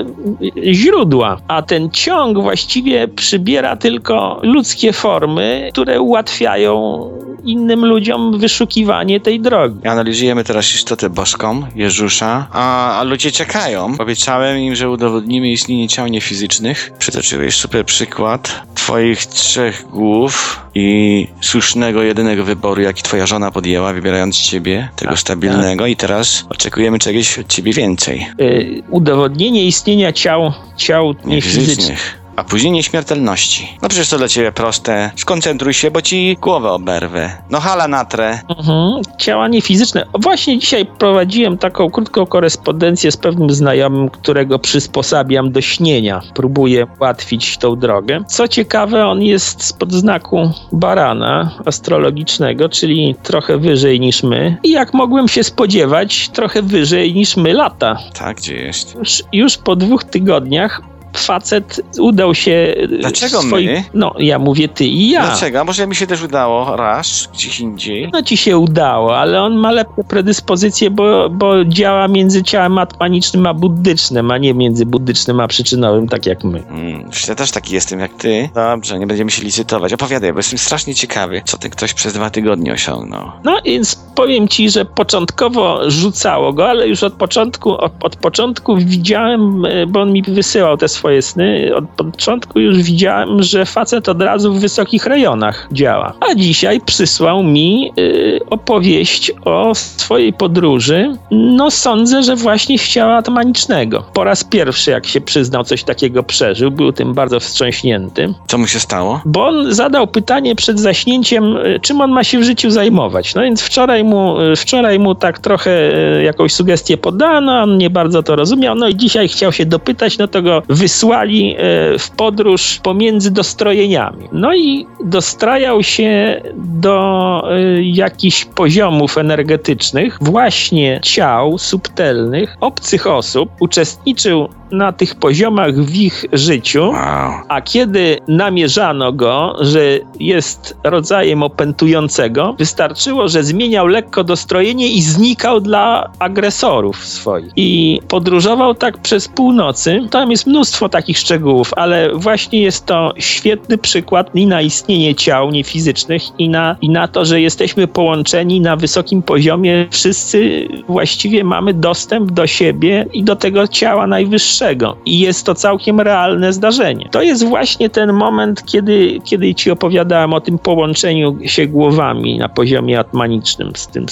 źródła. 0.72 1.38
A 1.48 1.62
ten 1.62 1.91
ciąg 1.91 2.41
właściwie 2.41 3.08
przybiera 3.08 3.75
tylko 3.75 4.39
ludzkie 4.44 4.94
formy, 4.94 5.70
które 5.74 6.01
ułatwiają 6.01 7.10
innym 7.44 7.86
ludziom 7.86 8.39
wyszukiwanie 8.39 9.20
tej 9.20 9.39
drogi. 9.39 9.88
Analizujemy 9.88 10.44
teraz 10.44 10.75
istotę 10.75 11.10
boską, 11.10 11.63
Jezusza, 11.75 12.48
a, 12.51 13.00
a 13.00 13.03
ludzie 13.03 13.32
czekają. 13.32 13.96
Obiecałem 14.00 14.60
im, 14.60 14.75
że 14.75 14.89
udowodnimy 14.89 15.50
istnienie 15.50 15.88
ciał 15.88 16.08
niefizycznych. 16.08 16.91
Przytoczyłeś 17.00 17.56
super 17.56 17.86
przykład 17.86 18.62
twoich 18.75 19.25
trzech 19.25 19.86
głów 19.91 20.62
i 20.75 21.27
słusznego, 21.41 22.03
jedynego 22.03 22.44
wyboru, 22.44 22.82
jaki 22.82 23.03
twoja 23.03 23.25
żona 23.25 23.51
podjęła, 23.51 23.94
wybierając 23.94 24.26
ciebie, 24.36 24.89
tego 24.96 25.12
Tak, 25.12 25.19
stabilnego 25.19 25.86
i 25.86 25.96
teraz 25.96 26.46
oczekujemy 26.50 27.00
czegoś 27.00 27.39
od 27.39 27.48
ciebie 27.48 27.74
więcej. 27.74 28.27
Y, 28.41 28.84
udowodnienie 28.89 29.65
istnienia 29.65 30.12
ciał, 30.13 30.53
ciał 30.77 31.15
niefizycznych. 31.25 32.26
A 32.38 32.44
później 32.44 32.72
nieśmiertelności. 32.72 33.77
No 33.82 33.89
przecież 33.89 34.10
to 34.10 34.17
dla 34.17 34.27
ciebie 34.27 34.51
proste. 34.51 35.12
Skoncentruj 35.15 35.74
się, 35.74 35.91
bo 35.91 36.01
ci 36.01 36.38
głowę 36.41 36.72
oberwę. 36.72 37.32
No 37.50 37.60
hala 37.60 37.88
natrę. 37.88 38.39
Mhm, 38.58 39.01
ciała 39.17 39.48
niefizyczne. 39.48 40.06
O, 40.13 40.20
Właśnie 40.20 40.60
dzisiaj 40.60 40.86
prowadziłem 40.86 41.58
taką 41.58 41.89
krótką 41.89 42.25
korespondencję 42.25 43.12
z 43.12 43.17
pewnym 43.17 43.50
znajomym, 43.50 44.10
którego 44.10 44.60
przysposabiam 44.60 45.51
do 45.51 45.62
śnienia. 45.62 46.22
Próbuję 46.34 46.88
ułatwić 47.00 47.58
tą 47.58 47.75
drogę. 47.75 48.24
Co 48.27 48.48
ciekawe, 48.48 49.08
on 49.08 49.22
jest 49.22 49.63
spod 49.63 49.91
znaku 49.91 50.51
barana 50.72 51.51
astrologicznego, 51.65 52.70
czyli 52.70 53.15
trochę 53.24 53.58
wyżej 53.58 54.00
niż 54.00 54.24
my. 54.24 54.58
I 54.63 54.72
jak 54.72 54.94
mogłem 54.94 55.27
się 55.27 55.44
spodziewać, 55.44 56.29
trochę 56.29 56.62
wyżej 56.62 57.13
niż 57.13 57.38
my 57.38 57.53
lata. 57.53 57.98
Tak, 58.20 58.38
gdzie 58.38 58.56
jest? 58.56 58.96
Już, 58.96 59.24
już 59.34 59.58
po 59.58 59.75
dwóch 59.75 60.03
tygodniach 60.03 60.82
facet 61.19 61.81
udał 62.00 62.36
się. 62.36 62.75
Dlaczego 63.00 63.39
swoi- 63.39 63.65
my? 63.65 63.83
No, 63.93 64.13
ja 64.19 64.39
mówię 64.39 64.67
ty 64.67 64.86
i 64.86 65.09
ja. 65.09 65.21
Dlaczego? 65.25 65.59
A 65.59 65.63
Może 65.63 65.88
mi 65.88 65.95
się 65.95 66.07
też 66.07 66.24
udało 66.24 66.75
raz, 66.75 67.29
gdzieś 67.33 67.59
indziej. 67.59 68.09
No 68.13 68.21
ci 68.24 68.38
się 68.38 68.57
udało, 68.57 69.17
ale 69.17 69.41
on 69.41 69.55
ma 69.55 69.71
lepsze 69.71 70.03
predyspozycje, 70.07 70.91
bo, 70.91 71.29
bo 71.29 71.65
działa 71.65 72.07
między 72.07 72.43
ciałem 72.43 72.77
atmanicznym 72.77 73.47
a 73.47 73.53
buddycznym, 73.53 74.31
a 74.31 74.38
nie 74.38 74.53
między 74.53 74.86
buddycznym 74.86 75.39
a 75.39 75.47
przyczynowym, 75.47 76.07
tak 76.07 76.25
jak 76.25 76.43
my. 76.43 76.63
Mm, 76.69 77.09
ja 77.27 77.36
też 77.36 77.51
taki 77.51 77.74
jestem 77.74 78.00
jak 78.00 78.13
ty. 78.13 78.50
Dobrze, 78.55 79.00
nie 79.00 79.07
będziemy 79.07 79.31
się 79.31 79.43
licytować. 79.43 79.93
Opowiadaj, 79.93 80.33
bo 80.33 80.39
jestem 80.39 80.59
strasznie 80.59 80.95
ciekawy, 80.95 81.41
co 81.45 81.57
ten 81.57 81.71
ktoś 81.71 81.93
przez 81.93 82.13
dwa 82.13 82.29
tygodnie 82.29 82.74
osiągnął. 82.74 83.31
No 83.43 83.57
więc 83.65 83.95
powiem 84.15 84.47
ci, 84.47 84.69
że 84.69 84.86
początkowo 84.86 85.91
rzucało 85.91 86.53
go, 86.53 86.69
ale 86.69 86.88
już 86.88 87.03
od 87.03 87.13
początku, 87.13 87.71
od, 87.77 87.91
od 88.01 88.15
początku 88.15 88.77
widziałem, 88.77 89.65
e, 89.65 89.88
bo 89.88 90.01
on 90.01 90.12
mi 90.13 90.24
wysyłał 90.24 90.77
te 90.77 90.88
swoje 90.88 91.07
sny, 91.22 91.72
od 91.76 91.86
początku 91.90 92.60
już 92.60 92.78
widziałem, 92.78 93.44
że 93.44 93.66
facet 93.66 94.10
od 94.10 94.22
razu 94.22 94.54
w 94.54 94.60
wysokich 94.60 95.06
rejonach 95.06 95.68
działa. 95.72 96.14
A 96.32 96.36
dzisiaj 96.36 96.82
przysłał 96.82 97.44
mi 97.44 97.92
y, 98.00 98.40
opowieść 98.50 99.32
o 99.46 99.76
swojej 99.76 100.34
podróży. 100.34 101.14
No 101.32 101.72
sądzę, 101.72 102.24
że 102.24 102.36
właśnie 102.36 102.78
w 102.78 102.88
ciała 102.88 103.16
atmanicznego. 103.16 104.04
Po 104.14 104.24
raz 104.24 104.44
pierwszy, 104.44 104.92
jak 104.92 105.08
się 105.08 105.22
przyznał, 105.22 105.64
coś 105.64 105.84
takiego 105.84 106.24
przeżył, 106.24 106.72
był 106.72 106.92
tym 106.92 107.14
bardzo 107.14 107.40
wstrząśnięty. 107.40 108.34
Co 108.48 108.58
mu 108.58 108.68
się 108.68 108.80
stało? 108.80 109.22
Bo 109.26 109.48
on 109.48 109.74
zadał 109.74 110.08
pytanie 110.08 110.56
przed 110.56 110.80
zaśnięciem, 110.80 111.58
y, 111.58 111.80
czym 111.82 112.02
on 112.02 112.12
ma 112.12 112.24
się 112.24 112.40
w 112.40 112.44
życiu 112.44 112.70
zajmować. 112.70 113.36
No 113.36 113.42
więc 113.42 113.62
wczoraj 113.62 114.04
mu, 114.04 114.42
y, 114.42 114.56
wczoraj 114.56 115.00
mu 115.00 115.16
tak 115.16 115.40
trochę 115.40 115.72
y, 116.20 116.24
jakąś 116.24 116.54
sugestię 116.54 116.98
podano, 116.98 117.62
on 117.62 117.78
nie 117.78 117.90
bardzo 117.90 118.24
to 118.24 118.36
rozumiał, 118.36 118.76
no 118.76 118.88
i 118.88 118.96
dzisiaj 118.96 119.28
chciał 119.28 119.52
się 119.52 119.66
dopytać, 119.66 120.18
no 120.18 120.28
to 120.28 120.42
go 120.42 120.64
wysłali 120.98 121.56
y, 121.96 122.00
w 122.00 122.10
podróż 122.10 122.80
pomiędzy 122.84 123.32
dostrojeniami. 123.32 124.30
No 124.32 124.56
i 124.56 124.88
dostrajał 125.04 125.84
się 125.84 126.42
do 126.56 127.44
y, 127.77 127.84
jakichś 127.84 128.46
poziomów 128.46 129.18
energetycznych, 129.18 130.18
właśnie 130.22 131.00
ciał 131.04 131.58
subtelnych, 131.58 132.58
obcych 132.62 133.08
osób, 133.08 133.50
uczestniczył 133.60 134.50
na 134.72 134.92
tych 134.92 135.16
poziomach 135.16 135.75
w 135.75 135.96
ich 135.96 136.25
życiu. 136.34 136.89
Wow. 136.89 137.32
A 137.48 137.62
kiedy 137.62 138.18
namierzano 138.27 139.13
go, 139.13 139.56
że 139.60 139.80
jest 140.20 140.77
rodzajem 140.84 141.44
opętującego, 141.44 142.56
wystarczyło, 142.60 143.27
że 143.27 143.44
zmieniał 143.44 143.88
lekko 143.88 144.24
dostrojenie 144.24 144.88
i 144.88 145.01
znikał 145.01 145.62
dla 145.62 146.12
agresorów 146.20 147.06
swoich. 147.06 147.51
I 147.56 148.00
podróżował 148.08 148.75
tak 148.75 148.98
przez 148.98 149.27
północy. 149.27 150.08
Tam 150.12 150.32
jest 150.32 150.48
mnóstwo 150.48 150.76
takich 150.86 151.17
szczegółów, 151.17 151.74
ale 151.75 152.10
właśnie 152.13 152.62
jest 152.62 152.86
to 152.86 153.13
świetny 153.17 153.77
przykład 153.77 154.36
i 154.36 154.46
na 154.46 154.62
istnienie 154.62 155.15
ciał 155.15 155.51
niefizycznych 155.51 156.24
i 156.39 156.50
na, 156.50 156.75
i 156.81 156.89
na 156.89 157.07
to, 157.07 157.25
że 157.25 157.41
jesteśmy 157.41 157.88
połączeni 157.88 158.62
na 158.62 158.75
wysokim 158.75 159.22
poziomie. 159.22 159.88
Wszyscy 159.91 160.67
właściwie 160.88 161.43
mamy 161.43 161.74
dostęp 161.74 162.31
do 162.31 162.48
siebie 162.48 163.05
i 163.13 163.24
do 163.24 163.36
tego 163.36 163.67
ciała 163.67 164.07
najwyższego. 164.07 164.98
I 165.05 165.19
jest 165.19 165.46
to 165.46 165.55
całkiem 165.55 166.01
realne 166.01 166.53
zdarzenie. 166.53 167.10
To 167.12 167.22
jest 167.22 167.46
właśnie 167.46 167.89
ten 167.89 168.13
moment, 168.13 168.65
kiedy, 168.65 169.19
kiedy 169.24 169.55
ci 169.55 169.72
opowiadałem 169.72 170.34
o 170.34 170.41
tym 170.41 170.60
połączeniu 170.60 171.38
się 171.46 171.67
głowami 171.67 172.38
na 172.38 172.50
poziomie 172.50 173.00
atmanicznym 173.00 173.72
z 173.75 173.88
tym, 173.88 174.05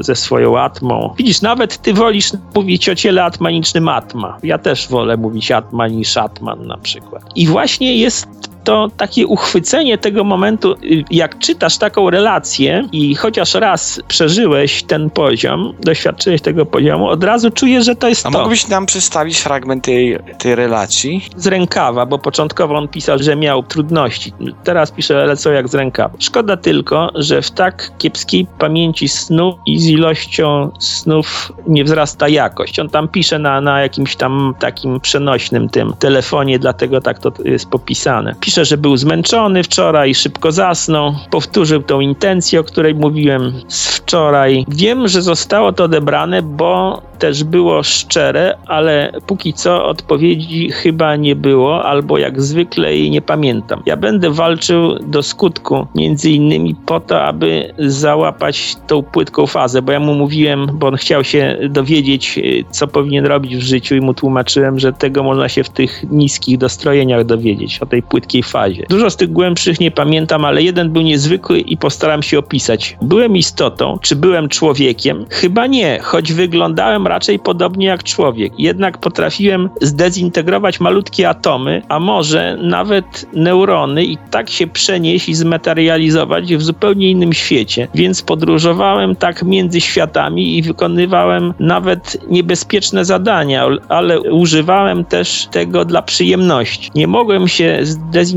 ze 0.00 0.16
swoją 0.16 0.58
atmą. 0.58 1.14
Widzisz, 1.18 1.42
nawet 1.42 1.78
ty 1.82 1.94
wolisz 1.94 2.30
mówić 2.54 2.88
o 2.88 2.94
ciele 2.94 3.24
atmanicznym 3.24 3.88
atma. 3.88 4.38
Ja 4.42 4.58
też 4.58 4.88
wolę 4.88 5.16
mówić 5.16 5.50
atma 5.50 5.88
niż 5.92 6.16
atman 6.16 6.66
na 6.66 6.78
przykład. 6.78 7.22
I 7.36 7.46
właśnie 7.46 7.96
jest 7.96 8.51
to 8.64 8.88
takie 8.96 9.26
uchwycenie 9.26 9.98
tego 9.98 10.24
momentu, 10.24 10.74
jak 11.10 11.38
czytasz 11.38 11.78
taką 11.78 12.10
relację 12.10 12.88
i 12.92 13.14
chociaż 13.14 13.54
raz 13.54 14.00
przeżyłeś 14.08 14.82
ten 14.82 15.10
poziom, 15.10 15.74
doświadczyłeś 15.80 16.40
tego 16.40 16.66
poziomu, 16.66 17.08
od 17.08 17.24
razu 17.24 17.50
czujesz, 17.50 17.84
że 17.84 17.96
to 17.96 18.08
jest 18.08 18.26
A 18.26 18.30
to. 18.30 18.38
mógłbyś 18.38 18.68
nam 18.68 18.86
przedstawić 18.86 19.38
fragment 19.38 19.84
tej, 19.84 20.18
tej 20.38 20.54
relacji? 20.54 21.28
Z 21.36 21.46
rękawa, 21.46 22.06
bo 22.06 22.18
początkowo 22.18 22.78
on 22.78 22.88
pisał, 22.88 23.18
że 23.18 23.36
miał 23.36 23.62
trudności. 23.62 24.32
Teraz 24.64 24.90
pisze, 24.90 25.22
ale 25.22 25.36
co 25.36 25.52
jak 25.52 25.68
z 25.68 25.74
rękawa. 25.74 26.14
Szkoda 26.18 26.56
tylko, 26.56 27.10
że 27.14 27.42
w 27.42 27.50
tak 27.50 27.92
kiepskiej 27.98 28.46
pamięci 28.58 29.08
snu 29.08 29.58
i 29.66 29.78
z 29.78 29.86
ilością 29.86 30.70
snów 30.80 31.52
nie 31.66 31.84
wzrasta 31.84 32.28
jakość. 32.28 32.78
On 32.78 32.88
tam 32.88 33.08
pisze 33.08 33.38
na, 33.38 33.60
na 33.60 33.80
jakimś 33.80 34.16
tam 34.16 34.54
takim 34.58 35.00
przenośnym 35.00 35.68
tym 35.68 35.92
telefonie, 35.98 36.58
dlatego 36.58 37.00
tak 37.00 37.18
to 37.18 37.32
jest 37.44 37.68
popisane. 37.68 38.34
Pisze, 38.40 38.51
że 38.56 38.76
był 38.76 38.96
zmęczony 38.96 39.62
wczoraj, 39.62 40.14
szybko 40.14 40.52
zasnął, 40.52 41.14
powtórzył 41.30 41.82
tą 41.82 42.00
intencję, 42.00 42.60
o 42.60 42.64
której 42.64 42.94
mówiłem 42.94 43.52
z 43.68 43.88
wczoraj. 43.88 44.64
Wiem, 44.68 45.08
że 45.08 45.22
zostało 45.22 45.72
to 45.72 45.84
odebrane, 45.84 46.42
bo 46.42 47.02
też 47.22 47.44
było 47.44 47.82
szczere, 47.82 48.58
ale 48.66 49.12
póki 49.26 49.52
co 49.52 49.86
odpowiedzi 49.86 50.70
chyba 50.70 51.16
nie 51.16 51.36
było, 51.36 51.84
albo 51.84 52.18
jak 52.18 52.42
zwykle 52.42 52.96
jej 52.96 53.10
nie 53.10 53.22
pamiętam. 53.22 53.82
Ja 53.86 53.96
będę 53.96 54.30
walczył 54.30 54.98
do 54.98 55.22
skutku, 55.22 55.86
między 55.94 56.30
innymi 56.30 56.74
po 56.86 57.00
to, 57.00 57.22
aby 57.22 57.74
załapać 57.78 58.76
tą 58.86 59.02
płytką 59.02 59.46
fazę, 59.46 59.82
bo 59.82 59.92
ja 59.92 60.00
mu 60.00 60.14
mówiłem, 60.14 60.66
bo 60.72 60.86
on 60.86 60.96
chciał 60.96 61.24
się 61.24 61.58
dowiedzieć, 61.70 62.38
y, 62.38 62.64
co 62.70 62.88
powinien 62.88 63.26
robić 63.26 63.56
w 63.56 63.62
życiu 63.62 63.94
i 63.94 64.00
mu 64.00 64.14
tłumaczyłem, 64.14 64.78
że 64.78 64.92
tego 64.92 65.22
można 65.22 65.48
się 65.48 65.64
w 65.64 65.70
tych 65.70 66.04
niskich 66.10 66.58
dostrojeniach 66.58 67.24
dowiedzieć, 67.24 67.78
o 67.78 67.86
tej 67.86 68.02
płytkiej 68.02 68.41
fazie. 68.42 68.86
Dużo 68.88 69.10
z 69.10 69.16
tych 69.16 69.32
głębszych 69.32 69.80
nie 69.80 69.90
pamiętam, 69.90 70.44
ale 70.44 70.62
jeden 70.62 70.90
był 70.90 71.02
niezwykły 71.02 71.60
i 71.60 71.76
postaram 71.76 72.22
się 72.22 72.38
opisać. 72.38 72.96
Byłem 73.02 73.36
istotą, 73.36 73.98
czy 74.02 74.16
byłem 74.16 74.48
człowiekiem? 74.48 75.26
Chyba 75.30 75.66
nie, 75.66 75.98
choć 76.02 76.32
wyglądałem 76.32 77.06
raczej 77.06 77.38
podobnie 77.38 77.86
jak 77.86 78.04
człowiek. 78.04 78.52
Jednak 78.58 78.98
potrafiłem 78.98 79.70
zdezintegrować 79.80 80.80
malutkie 80.80 81.28
atomy, 81.28 81.82
a 81.88 82.00
może 82.00 82.58
nawet 82.62 83.26
neurony 83.32 84.04
i 84.04 84.18
tak 84.30 84.50
się 84.50 84.66
przenieść 84.66 85.28
i 85.28 85.34
zmaterializować 85.34 86.54
w 86.54 86.62
zupełnie 86.62 87.10
innym 87.10 87.32
świecie. 87.32 87.88
Więc 87.94 88.22
podróżowałem 88.22 89.16
tak 89.16 89.42
między 89.42 89.80
światami 89.80 90.58
i 90.58 90.62
wykonywałem 90.62 91.54
nawet 91.60 92.18
niebezpieczne 92.30 93.04
zadania, 93.04 93.66
ale 93.88 94.20
używałem 94.20 95.04
też 95.04 95.48
tego 95.50 95.84
dla 95.84 96.02
przyjemności. 96.02 96.90
Nie 96.94 97.06
mogłem 97.06 97.48
się 97.48 97.78
zdezintegrować 97.82 98.31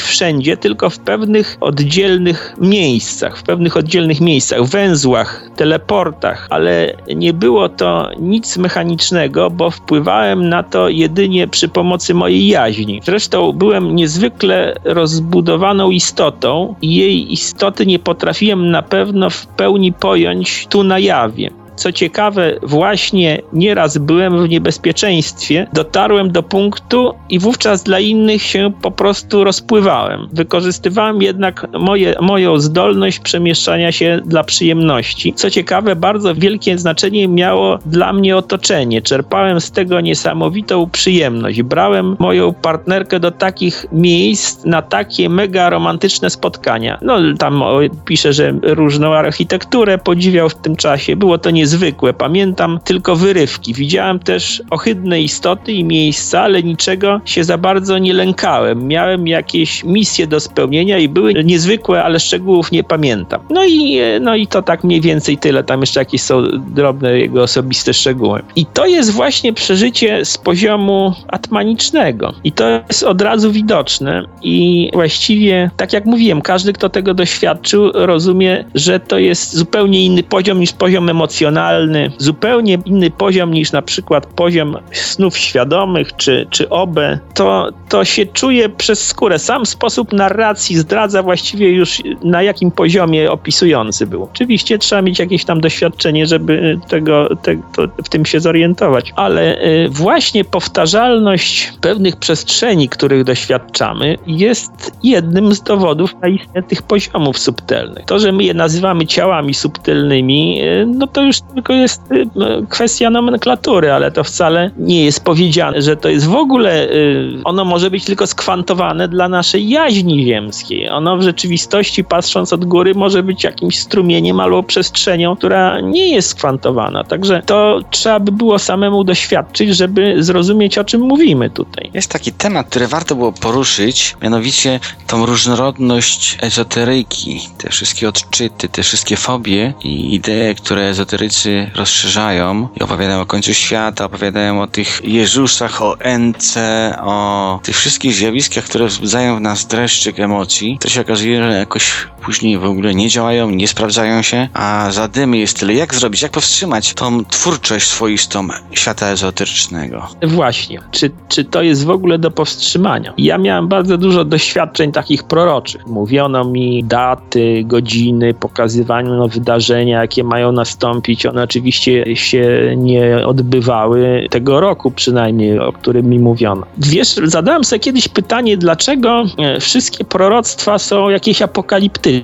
wszędzie, 0.00 0.56
tylko 0.56 0.90
w 0.90 0.98
pewnych 0.98 1.56
oddzielnych 1.60 2.54
miejscach, 2.60 3.38
w 3.38 3.42
pewnych 3.42 3.76
oddzielnych 3.76 4.20
miejscach, 4.20 4.64
węzłach, 4.64 5.50
teleportach, 5.56 6.46
ale 6.50 6.94
nie 7.16 7.32
było 7.32 7.68
to 7.68 8.10
nic 8.18 8.56
mechanicznego, 8.56 9.50
bo 9.50 9.70
wpływałem 9.70 10.48
na 10.48 10.62
to 10.62 10.88
jedynie 10.88 11.48
przy 11.48 11.68
pomocy 11.68 12.14
mojej 12.14 12.48
jaźni. 12.48 13.00
Zresztą 13.04 13.52
byłem 13.52 13.96
niezwykle 13.96 14.74
rozbudowaną 14.84 15.90
istotą 15.90 16.74
i 16.82 16.94
jej 16.94 17.32
istoty 17.32 17.86
nie 17.86 17.98
potrafiłem 17.98 18.70
na 18.70 18.82
pewno 18.82 19.30
w 19.30 19.46
pełni 19.46 19.92
pojąć 19.92 20.66
tu 20.70 20.82
na 20.84 20.98
jawie. 20.98 21.65
Co 21.76 21.92
ciekawe, 21.92 22.58
właśnie 22.62 23.42
nieraz 23.52 23.98
byłem 23.98 24.42
w 24.42 24.48
niebezpieczeństwie, 24.48 25.66
dotarłem 25.72 26.32
do 26.32 26.42
punktu 26.42 27.14
i 27.28 27.38
wówczas 27.38 27.82
dla 27.82 28.00
innych 28.00 28.42
się 28.42 28.72
po 28.82 28.90
prostu 28.90 29.44
rozpływałem. 29.44 30.28
Wykorzystywałem 30.32 31.22
jednak 31.22 31.66
moje, 31.78 32.14
moją 32.20 32.58
zdolność 32.58 33.18
przemieszczania 33.18 33.92
się 33.92 34.20
dla 34.24 34.44
przyjemności. 34.44 35.32
Co 35.32 35.50
ciekawe, 35.50 35.96
bardzo 35.96 36.34
wielkie 36.34 36.78
znaczenie 36.78 37.28
miało 37.28 37.78
dla 37.86 38.12
mnie 38.12 38.36
otoczenie. 38.36 39.02
Czerpałem 39.02 39.60
z 39.60 39.70
tego 39.70 40.00
niesamowitą 40.00 40.90
przyjemność. 40.90 41.62
Brałem 41.62 42.16
moją 42.18 42.54
partnerkę 42.54 43.20
do 43.20 43.30
takich 43.30 43.86
miejsc, 43.92 44.64
na 44.64 44.82
takie 44.82 45.28
mega 45.28 45.70
romantyczne 45.70 46.30
spotkania. 46.30 46.98
No 47.02 47.18
tam 47.38 47.62
pisze, 48.04 48.32
że 48.32 48.54
różną 48.62 49.14
architekturę 49.14 49.98
podziwiał 49.98 50.48
w 50.48 50.54
tym 50.54 50.76
czasie. 50.76 51.16
Było 51.16 51.38
to 51.38 51.50
nie 51.50 51.65
niezwykłe. 51.66 52.12
Pamiętam 52.14 52.78
tylko 52.84 53.16
wyrywki. 53.16 53.74
Widziałem 53.74 54.18
też 54.18 54.62
ohydne 54.70 55.20
istoty 55.20 55.72
i 55.72 55.84
miejsca, 55.84 56.40
ale 56.40 56.62
niczego 56.62 57.20
się 57.24 57.44
za 57.44 57.58
bardzo 57.58 57.98
nie 57.98 58.14
lękałem. 58.14 58.88
Miałem 58.88 59.26
jakieś 59.26 59.84
misje 59.84 60.26
do 60.26 60.40
spełnienia 60.40 60.98
i 60.98 61.08
były 61.08 61.34
niezwykłe, 61.44 62.04
ale 62.04 62.20
szczegółów 62.20 62.72
nie 62.72 62.84
pamiętam. 62.84 63.40
No 63.50 63.64
i, 63.64 64.00
no 64.20 64.36
i 64.36 64.46
to 64.46 64.62
tak 64.62 64.84
mniej 64.84 65.00
więcej 65.00 65.38
tyle. 65.38 65.64
Tam 65.64 65.80
jeszcze 65.80 66.00
jakieś 66.00 66.22
są 66.22 66.42
drobne 66.74 67.18
jego 67.18 67.42
osobiste 67.42 67.94
szczegóły. 67.94 68.42
I 68.56 68.66
to 68.66 68.86
jest 68.86 69.12
właśnie 69.12 69.52
przeżycie 69.52 70.24
z 70.24 70.38
poziomu 70.38 71.14
atmanicznego. 71.28 72.34
I 72.44 72.52
to 72.52 72.64
jest 72.88 73.02
od 73.02 73.20
razu 73.20 73.52
widoczne 73.52 74.24
i 74.42 74.90
właściwie, 74.92 75.70
tak 75.76 75.92
jak 75.92 76.04
mówiłem, 76.04 76.42
każdy, 76.42 76.72
kto 76.72 76.88
tego 76.88 77.14
doświadczył, 77.14 77.90
rozumie, 77.94 78.64
że 78.74 79.00
to 79.00 79.18
jest 79.18 79.56
zupełnie 79.56 80.04
inny 80.04 80.22
poziom 80.22 80.60
niż 80.60 80.72
poziom 80.72 81.08
emocjonalny 81.08 81.55
emocjonalny, 81.56 82.10
zupełnie 82.18 82.78
inny 82.84 83.10
poziom 83.10 83.50
niż 83.50 83.72
na 83.72 83.82
przykład 83.82 84.26
poziom 84.26 84.76
snów 84.92 85.38
świadomych 85.38 86.16
czy, 86.16 86.46
czy 86.50 86.68
OB, 86.68 86.96
to, 87.34 87.68
to 87.88 88.04
się 88.04 88.26
czuje 88.26 88.68
przez 88.68 89.06
skórę. 89.06 89.38
Sam 89.38 89.66
sposób 89.66 90.12
narracji 90.12 90.76
zdradza 90.76 91.22
właściwie 91.22 91.70
już 91.70 92.02
na 92.24 92.42
jakim 92.42 92.70
poziomie 92.70 93.30
opisujący 93.30 94.06
był. 94.06 94.22
Oczywiście 94.22 94.78
trzeba 94.78 95.02
mieć 95.02 95.18
jakieś 95.18 95.44
tam 95.44 95.60
doświadczenie, 95.60 96.26
żeby 96.26 96.78
tego, 96.88 97.28
te, 97.42 97.56
w 98.04 98.08
tym 98.08 98.26
się 98.26 98.40
zorientować, 98.40 99.12
ale 99.16 99.62
y, 99.62 99.88
właśnie 99.88 100.44
powtarzalność 100.44 101.72
pewnych 101.80 102.16
przestrzeni, 102.16 102.88
których 102.88 103.24
doświadczamy, 103.24 104.16
jest 104.26 104.92
jednym 105.02 105.54
z 105.54 105.62
dowodów 105.62 106.14
na 106.22 106.28
istnienie 106.28 106.68
tych 106.68 106.82
poziomów 106.82 107.38
subtelnych. 107.38 108.04
To, 108.04 108.18
że 108.18 108.32
my 108.32 108.44
je 108.44 108.54
nazywamy 108.54 109.06
ciałami 109.06 109.54
subtelnymi, 109.54 110.62
y, 110.62 110.86
no 110.86 111.06
to 111.06 111.22
już 111.22 111.40
tylko 111.54 111.72
jest 111.72 112.02
y, 112.12 112.26
kwestia 112.68 113.10
nomenklatury, 113.10 113.92
ale 113.92 114.10
to 114.10 114.24
wcale 114.24 114.70
nie 114.78 115.04
jest 115.04 115.24
powiedziane, 115.24 115.82
że 115.82 115.96
to 115.96 116.08
jest 116.08 116.26
w 116.26 116.34
ogóle, 116.34 116.90
y, 116.90 117.40
ono 117.44 117.64
może 117.64 117.90
być 117.90 118.04
tylko 118.04 118.26
skwantowane 118.26 119.08
dla 119.08 119.28
naszej 119.28 119.68
jaźni 119.68 120.24
ziemskiej. 120.26 120.88
Ono 120.88 121.16
w 121.16 121.22
rzeczywistości, 121.22 122.04
patrząc 122.04 122.52
od 122.52 122.64
góry, 122.64 122.94
może 122.94 123.22
być 123.22 123.44
jakimś 123.44 123.78
strumieniem 123.78 124.40
albo 124.40 124.62
przestrzenią, 124.62 125.36
która 125.36 125.80
nie 125.80 126.08
jest 126.08 126.28
skwantowana. 126.28 127.04
Także 127.04 127.42
to 127.46 127.80
trzeba 127.90 128.20
by 128.20 128.32
było 128.32 128.58
samemu 128.58 129.04
doświadczyć, 129.04 129.76
żeby 129.76 130.22
zrozumieć, 130.22 130.78
o 130.78 130.84
czym 130.84 131.00
mówimy 131.00 131.50
tutaj. 131.50 131.90
Jest 131.94 132.10
taki 132.10 132.32
temat, 132.32 132.66
który 132.66 132.86
warto 132.86 133.14
było 133.14 133.32
poruszyć, 133.32 134.16
mianowicie 134.22 134.80
tą 135.06 135.26
różnorodność 135.26 136.38
ezoteryki, 136.40 137.40
te 137.58 137.70
wszystkie 137.70 138.08
odczyty, 138.08 138.68
te 138.68 138.82
wszystkie 138.82 139.16
fobie 139.16 139.74
i 139.84 140.14
idee, 140.14 140.54
które 140.54 140.82
ezoterycy 140.82 141.35
historycy 141.36 141.70
rozszerzają 141.74 142.68
i 142.80 142.82
opowiadają 142.82 143.20
o 143.20 143.26
końcu 143.26 143.54
świata, 143.54 144.04
opowiadają 144.04 144.62
o 144.62 144.66
tych 144.66 145.00
Jezusach, 145.04 145.82
o 145.82 146.00
Ence, 146.00 146.98
o 147.02 147.60
tych 147.62 147.76
wszystkich 147.76 148.14
zjawiskach, 148.14 148.64
które 148.64 148.86
wzbudzają 148.86 149.36
w 149.36 149.40
nas 149.40 149.66
dreszczyk 149.66 150.20
emocji, 150.20 150.78
to 150.80 150.88
się 150.88 151.00
okazuje, 151.00 151.42
że 151.42 151.52
jakoś 151.52 151.92
później 152.22 152.58
w 152.58 152.64
ogóle 152.64 152.94
nie 152.94 153.08
działają, 153.08 153.50
nie 153.50 153.68
sprawdzają 153.68 154.22
się, 154.22 154.48
a 154.54 154.88
zadymy 154.90 155.38
jest 155.38 155.60
tyle. 155.60 155.74
Jak 155.74 155.94
zrobić, 155.94 156.22
jak 156.22 156.32
powstrzymać 156.32 156.94
tą 156.94 157.24
twórczość 157.24 157.86
swoistą 157.86 158.48
świata 158.72 159.06
ezoterycznego? 159.06 160.08
Właśnie. 160.22 160.80
Czy, 160.90 161.10
czy 161.28 161.44
to 161.44 161.62
jest 161.62 161.84
w 161.84 161.90
ogóle 161.90 162.18
do 162.18 162.30
powstrzymania? 162.30 163.14
Ja 163.18 163.38
miałem 163.38 163.68
bardzo 163.68 163.98
dużo 163.98 164.24
doświadczeń 164.24 164.92
takich 164.92 165.22
proroczych. 165.22 165.86
Mówiono 165.86 166.44
mi 166.44 166.84
daty, 166.84 167.62
godziny, 167.64 168.34
pokazywano 168.34 169.28
wydarzenia, 169.28 170.00
jakie 170.00 170.24
mają 170.24 170.52
nastąpić. 170.52 171.25
One 171.26 171.42
oczywiście 171.42 172.16
się 172.16 172.74
nie 172.76 173.26
odbywały 173.26 174.26
tego 174.30 174.60
roku 174.60 174.90
przynajmniej, 174.90 175.58
o 175.58 175.72
którym 175.72 176.06
mi 176.06 176.18
mówiono. 176.18 176.66
Wiesz, 176.78 177.14
zadałem 177.24 177.64
sobie 177.64 177.80
kiedyś 177.80 178.08
pytanie, 178.08 178.56
dlaczego 178.56 179.24
e, 179.38 179.60
wszystkie 179.60 180.04
proroctwa 180.04 180.78
są 180.78 181.08
jakieś 181.08 181.42
apokaliptyczne 181.42 182.16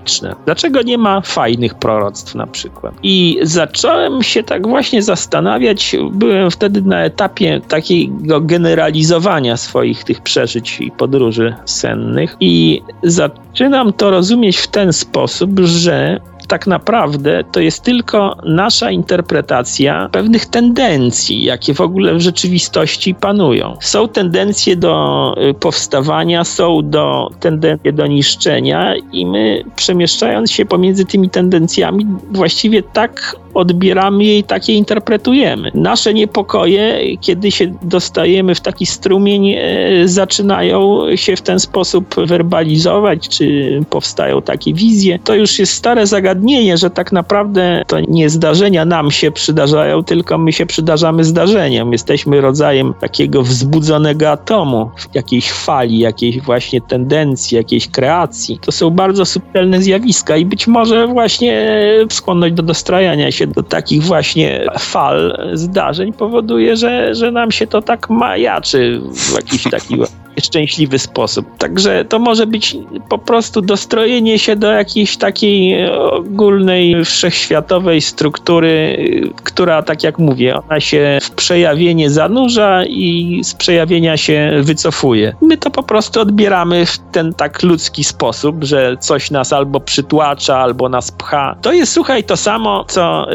Dlaczego 0.44 0.82
nie 0.82 0.98
ma 0.98 1.20
fajnych 1.20 1.74
proroctw 1.74 2.34
na 2.34 2.46
przykład? 2.46 2.94
I 3.02 3.38
zacząłem 3.42 4.22
się 4.22 4.42
tak 4.42 4.68
właśnie 4.68 5.02
zastanawiać. 5.02 5.96
Byłem 6.12 6.50
wtedy 6.50 6.82
na 6.82 7.04
etapie 7.04 7.60
takiego 7.68 8.40
generalizowania 8.40 9.56
swoich 9.56 10.04
tych 10.04 10.20
przeżyć 10.20 10.80
i 10.80 10.90
podróży 10.90 11.54
sennych 11.64 12.36
i 12.40 12.82
zaczynam 13.02 13.92
to 13.92 14.10
rozumieć 14.10 14.56
w 14.56 14.68
ten 14.68 14.92
sposób, 14.92 15.60
że 15.60 16.20
tak 16.52 16.66
naprawdę 16.66 17.44
to 17.52 17.60
jest 17.60 17.82
tylko 17.82 18.36
nasza 18.44 18.90
interpretacja 18.90 20.08
pewnych 20.12 20.46
tendencji, 20.46 21.42
jakie 21.44 21.74
w 21.74 21.80
ogóle 21.80 22.14
w 22.14 22.20
rzeczywistości 22.20 23.14
panują. 23.14 23.76
Są 23.80 24.08
tendencje 24.08 24.76
do 24.76 25.34
y, 25.50 25.54
powstawania, 25.54 26.44
są 26.44 26.80
do 26.84 27.30
tendencje 27.40 27.92
do 27.92 28.06
niszczenia 28.06 28.94
i 29.12 29.26
my 29.26 29.64
przemieszczając 29.76 30.50
się 30.50 30.64
pomiędzy 30.64 31.04
tymi 31.04 31.30
tendencjami 31.30 32.06
właściwie 32.30 32.82
tak 32.82 33.36
odbieramy 33.54 34.24
je 34.24 34.38
i 34.38 34.44
tak 34.44 34.68
je 34.68 34.74
interpretujemy. 34.74 35.70
Nasze 35.74 36.14
niepokoje, 36.14 37.00
kiedy 37.20 37.50
się 37.50 37.74
dostajemy 37.82 38.54
w 38.54 38.60
taki 38.60 38.86
strumień, 38.86 39.48
e, 39.48 39.58
zaczynają 40.04 41.00
się 41.16 41.36
w 41.36 41.42
ten 41.42 41.60
sposób 41.60 42.14
werbalizować, 42.26 43.28
czy 43.28 43.80
powstają 43.90 44.42
takie 44.42 44.74
wizje. 44.74 45.18
To 45.18 45.34
już 45.34 45.58
jest 45.58 45.72
stare 45.72 46.06
zagadnienie, 46.06 46.76
że 46.76 46.90
tak 46.90 47.12
naprawdę 47.12 47.82
to 47.86 48.00
nie 48.00 48.30
zdarzenia 48.30 48.84
nam 48.84 49.10
się 49.10 49.30
przydarzają, 49.30 50.04
tylko 50.04 50.38
my 50.38 50.52
się 50.52 50.66
przydarzamy 50.66 51.24
zdarzeniom. 51.24 51.92
Jesteśmy 51.92 52.40
rodzajem 52.40 52.94
takiego 53.00 53.42
wzbudzonego 53.42 54.30
atomu, 54.30 54.90
jakiejś 55.14 55.52
fali, 55.52 55.98
jakiejś 55.98 56.40
właśnie 56.40 56.80
tendencji, 56.80 57.56
jakiejś 57.56 57.88
kreacji. 57.88 58.58
To 58.60 58.72
są 58.72 58.90
bardzo 58.90 59.24
subtelne 59.24 59.82
zjawiska 59.82 60.36
i 60.36 60.44
być 60.44 60.66
może 60.66 61.06
właśnie 61.06 61.78
skłonność 62.10 62.54
do 62.54 62.62
dostrajania 62.62 63.30
się 63.30 63.41
się 63.42 63.46
do 63.46 63.62
takich 63.62 64.02
właśnie 64.02 64.66
fal 64.78 65.38
zdarzeń 65.52 66.12
powoduje, 66.12 66.76
że, 66.76 67.14
że 67.14 67.30
nam 67.30 67.50
się 67.50 67.66
to 67.66 67.82
tak 67.82 68.10
majaczy 68.10 69.00
w 69.14 69.34
jakiś 69.36 69.62
taki 69.62 69.96
szczęśliwy 70.40 70.98
sposób. 70.98 71.58
Także 71.58 72.04
to 72.04 72.18
może 72.18 72.46
być 72.46 72.76
po 73.08 73.18
prostu 73.18 73.62
dostrojenie 73.62 74.38
się 74.38 74.56
do 74.56 74.72
jakiejś 74.72 75.16
takiej 75.16 75.90
ogólnej, 75.90 77.04
wszechświatowej 77.04 78.00
struktury, 78.00 78.96
która, 79.44 79.82
tak 79.82 80.02
jak 80.02 80.18
mówię, 80.18 80.56
ona 80.56 80.80
się 80.80 81.18
w 81.22 81.30
przejawienie 81.30 82.10
zanurza 82.10 82.84
i 82.84 83.40
z 83.44 83.54
przejawienia 83.54 84.16
się 84.16 84.52
wycofuje. 84.60 85.34
My 85.42 85.56
to 85.56 85.70
po 85.70 85.82
prostu 85.82 86.20
odbieramy 86.20 86.86
w 86.86 86.98
ten 86.98 87.34
tak 87.34 87.62
ludzki 87.62 88.04
sposób, 88.04 88.64
że 88.64 88.96
coś 89.00 89.30
nas 89.30 89.52
albo 89.52 89.80
przytłacza, 89.80 90.58
albo 90.58 90.88
nas 90.88 91.10
pcha. 91.12 91.56
To 91.62 91.72
jest, 91.72 91.92
słuchaj, 91.92 92.24
to 92.24 92.36
samo, 92.36 92.84
co 92.88 93.26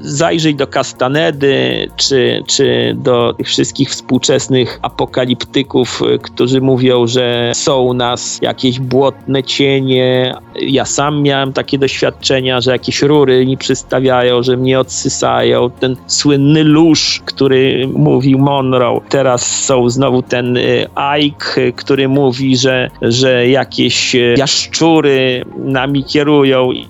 zajrzyj 0.00 0.54
do 0.54 0.66
Castanedy, 0.66 1.88
czy, 1.96 2.42
czy 2.46 2.96
do 2.98 3.34
tych 3.34 3.46
wszystkich 3.46 3.90
współczesnych 3.90 4.78
apokaliptyków, 4.82 6.02
którzy 6.22 6.60
mówią, 6.60 7.06
że 7.06 7.52
są 7.54 7.80
u 7.80 7.94
nas 7.94 8.38
jakieś 8.42 8.80
błotne 8.80 9.42
cienie. 9.42 10.34
Ja 10.60 10.84
sam 10.84 11.22
miałem 11.22 11.52
takie 11.52 11.78
doświadczenia, 11.78 12.60
że 12.60 12.72
jakieś 12.72 13.02
rury 13.02 13.46
mi 13.46 13.56
przystawiają, 13.56 14.42
że 14.42 14.56
mnie 14.56 14.80
odsysają. 14.80 15.70
Ten 15.70 15.96
słynny 16.06 16.64
lóż, 16.64 17.22
który 17.24 17.88
mówił 17.94 18.38
Monroe. 18.38 19.00
Teraz 19.08 19.64
są 19.64 19.90
znowu 19.90 20.22
ten 20.22 20.56
y, 20.56 20.86
Ike, 21.18 21.72
który 21.76 22.08
mówi, 22.08 22.56
że, 22.56 22.90
że 23.02 23.48
jakieś 23.48 24.14
y, 24.14 24.34
jaszczury 24.38 25.44
nami 25.58 26.04
kierują 26.04 26.72
i 26.72 26.86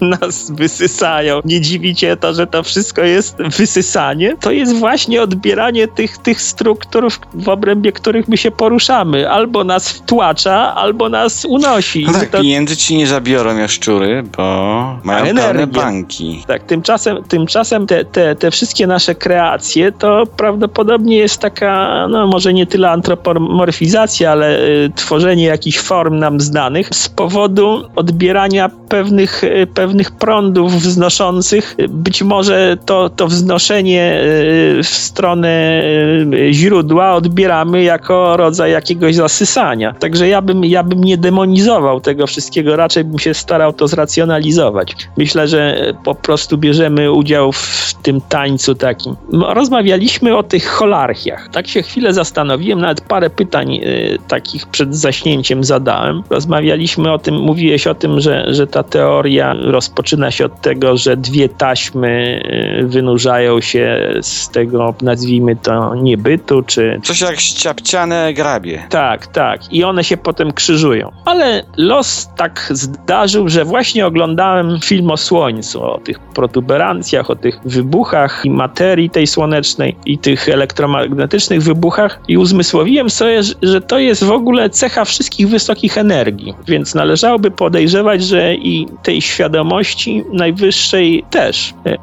nas 0.20 0.50
wysysają. 0.50 1.40
Nie 1.44 1.60
dziwicie 1.78 2.16
to, 2.16 2.34
że 2.34 2.46
to 2.46 2.62
wszystko 2.62 3.02
jest 3.02 3.36
wysysanie? 3.36 4.36
To 4.40 4.50
jest 4.50 4.76
właśnie 4.76 5.22
odbieranie 5.22 5.88
tych, 5.88 6.18
tych 6.18 6.42
struktur, 6.42 7.08
w 7.34 7.48
obrębie 7.48 7.92
których 7.92 8.28
my 8.28 8.36
się 8.36 8.50
poruszamy. 8.50 9.30
Albo 9.30 9.64
nas 9.64 9.88
wtłacza, 9.88 10.74
albo 10.74 11.08
nas 11.08 11.44
unosi. 11.44 12.04
No 12.06 12.12
tak, 12.12 12.28
to... 12.28 12.40
pieniędzy 12.40 12.76
ci 12.76 12.96
nie 12.96 13.06
zabiorą 13.06 13.56
jaszczury, 13.56 14.22
bo 14.36 14.98
mają 15.04 15.34
pełne 15.34 15.66
banki. 15.66 16.44
Tak, 16.46 16.62
tymczasem, 16.62 17.24
tymczasem 17.28 17.86
te, 17.86 18.04
te, 18.04 18.36
te 18.36 18.50
wszystkie 18.50 18.86
nasze 18.86 19.14
kreacje 19.14 19.92
to 19.92 20.26
prawdopodobnie 20.36 21.16
jest 21.16 21.38
taka, 21.38 22.06
no 22.08 22.26
może 22.26 22.52
nie 22.52 22.66
tyle 22.66 22.90
antropomorfizacja, 22.90 24.32
ale 24.32 24.60
y, 24.60 24.90
tworzenie 24.94 25.44
jakichś 25.44 25.78
form 25.78 26.18
nam 26.18 26.40
znanych 26.40 26.88
z 26.92 27.08
powodu 27.08 27.84
odbierania 27.96 28.70
pewnych, 28.88 29.44
y, 29.44 29.66
pewnych 29.74 30.10
prądów 30.10 30.72
wznoszących. 30.72 31.67
Być 31.88 32.22
może 32.22 32.76
to, 32.86 33.10
to 33.10 33.26
wznoszenie 33.26 34.20
y, 34.22 34.82
w 34.82 34.88
stronę 34.88 35.82
y, 36.34 36.48
źródła 36.52 37.14
odbieramy 37.14 37.82
jako 37.82 38.36
rodzaj 38.36 38.72
jakiegoś 38.72 39.14
zasysania. 39.14 39.94
Także 39.98 40.28
ja 40.28 40.42
bym, 40.42 40.64
ja 40.64 40.82
bym 40.82 41.04
nie 41.04 41.18
demonizował 41.18 42.00
tego 42.00 42.26
wszystkiego, 42.26 42.76
raczej 42.76 43.04
bym 43.04 43.18
się 43.18 43.34
starał 43.34 43.72
to 43.72 43.88
zracjonalizować. 43.88 44.96
Myślę, 45.16 45.48
że 45.48 45.94
po 46.04 46.14
prostu 46.14 46.58
bierzemy 46.58 47.12
udział 47.12 47.52
w 47.52 47.94
tym 48.02 48.20
tańcu 48.20 48.74
takim. 48.74 49.16
Rozmawialiśmy 49.32 50.36
o 50.36 50.42
tych 50.42 50.66
holarchiach. 50.66 51.48
Tak 51.52 51.68
się 51.68 51.82
chwilę 51.82 52.12
zastanowiłem, 52.12 52.80
nawet 52.80 53.00
parę 53.00 53.30
pytań 53.30 53.74
y, 53.74 54.18
takich 54.28 54.66
przed 54.66 54.96
zaśnięciem 54.96 55.64
zadałem. 55.64 56.22
Rozmawialiśmy 56.30 57.12
o 57.12 57.18
tym, 57.18 57.34
mówiłeś 57.34 57.86
o 57.86 57.94
tym, 57.94 58.20
że, 58.20 58.54
że 58.54 58.66
ta 58.66 58.82
teoria 58.82 59.54
rozpoczyna 59.54 60.30
się 60.30 60.44
od 60.44 60.60
tego, 60.60 60.96
że 60.96 61.16
dwie 61.16 61.48
taśmy 61.58 62.42
y, 62.82 62.86
wynurzają 62.86 63.60
się 63.60 64.14
z 64.22 64.48
tego, 64.48 64.94
nazwijmy 65.02 65.56
to, 65.56 65.94
niebytu, 65.94 66.62
czy... 66.62 67.00
Coś 67.02 67.20
jak 67.20 67.40
ściapciane 67.40 68.32
grabie. 68.34 68.82
Tak, 68.88 69.26
tak. 69.26 69.72
I 69.72 69.84
one 69.84 70.04
się 70.04 70.16
potem 70.16 70.52
krzyżują. 70.52 71.12
Ale 71.24 71.64
los 71.76 72.30
tak 72.36 72.68
zdarzył, 72.70 73.48
że 73.48 73.64
właśnie 73.64 74.06
oglądałem 74.06 74.80
film 74.84 75.10
o 75.10 75.16
Słońcu, 75.16 75.82
o 75.82 75.98
tych 75.98 76.18
protuberancjach, 76.20 77.30
o 77.30 77.36
tych 77.36 77.60
wybuchach 77.64 78.40
i 78.44 78.50
materii 78.50 79.10
tej 79.10 79.26
słonecznej 79.26 79.96
i 80.06 80.18
tych 80.18 80.48
elektromagnetycznych 80.48 81.62
wybuchach 81.62 82.20
i 82.28 82.38
uzmysłowiłem 82.38 83.10
sobie, 83.10 83.42
że 83.62 83.80
to 83.80 83.98
jest 83.98 84.24
w 84.24 84.30
ogóle 84.30 84.70
cecha 84.70 85.04
wszystkich 85.04 85.48
wysokich 85.48 85.98
energii. 85.98 86.54
Więc 86.66 86.94
należałoby 86.94 87.50
podejrzewać, 87.50 88.24
że 88.24 88.54
i 88.54 88.86
tej 89.02 89.22
świadomości 89.22 90.24
najwyższej 90.32 91.24
też. 91.30 91.47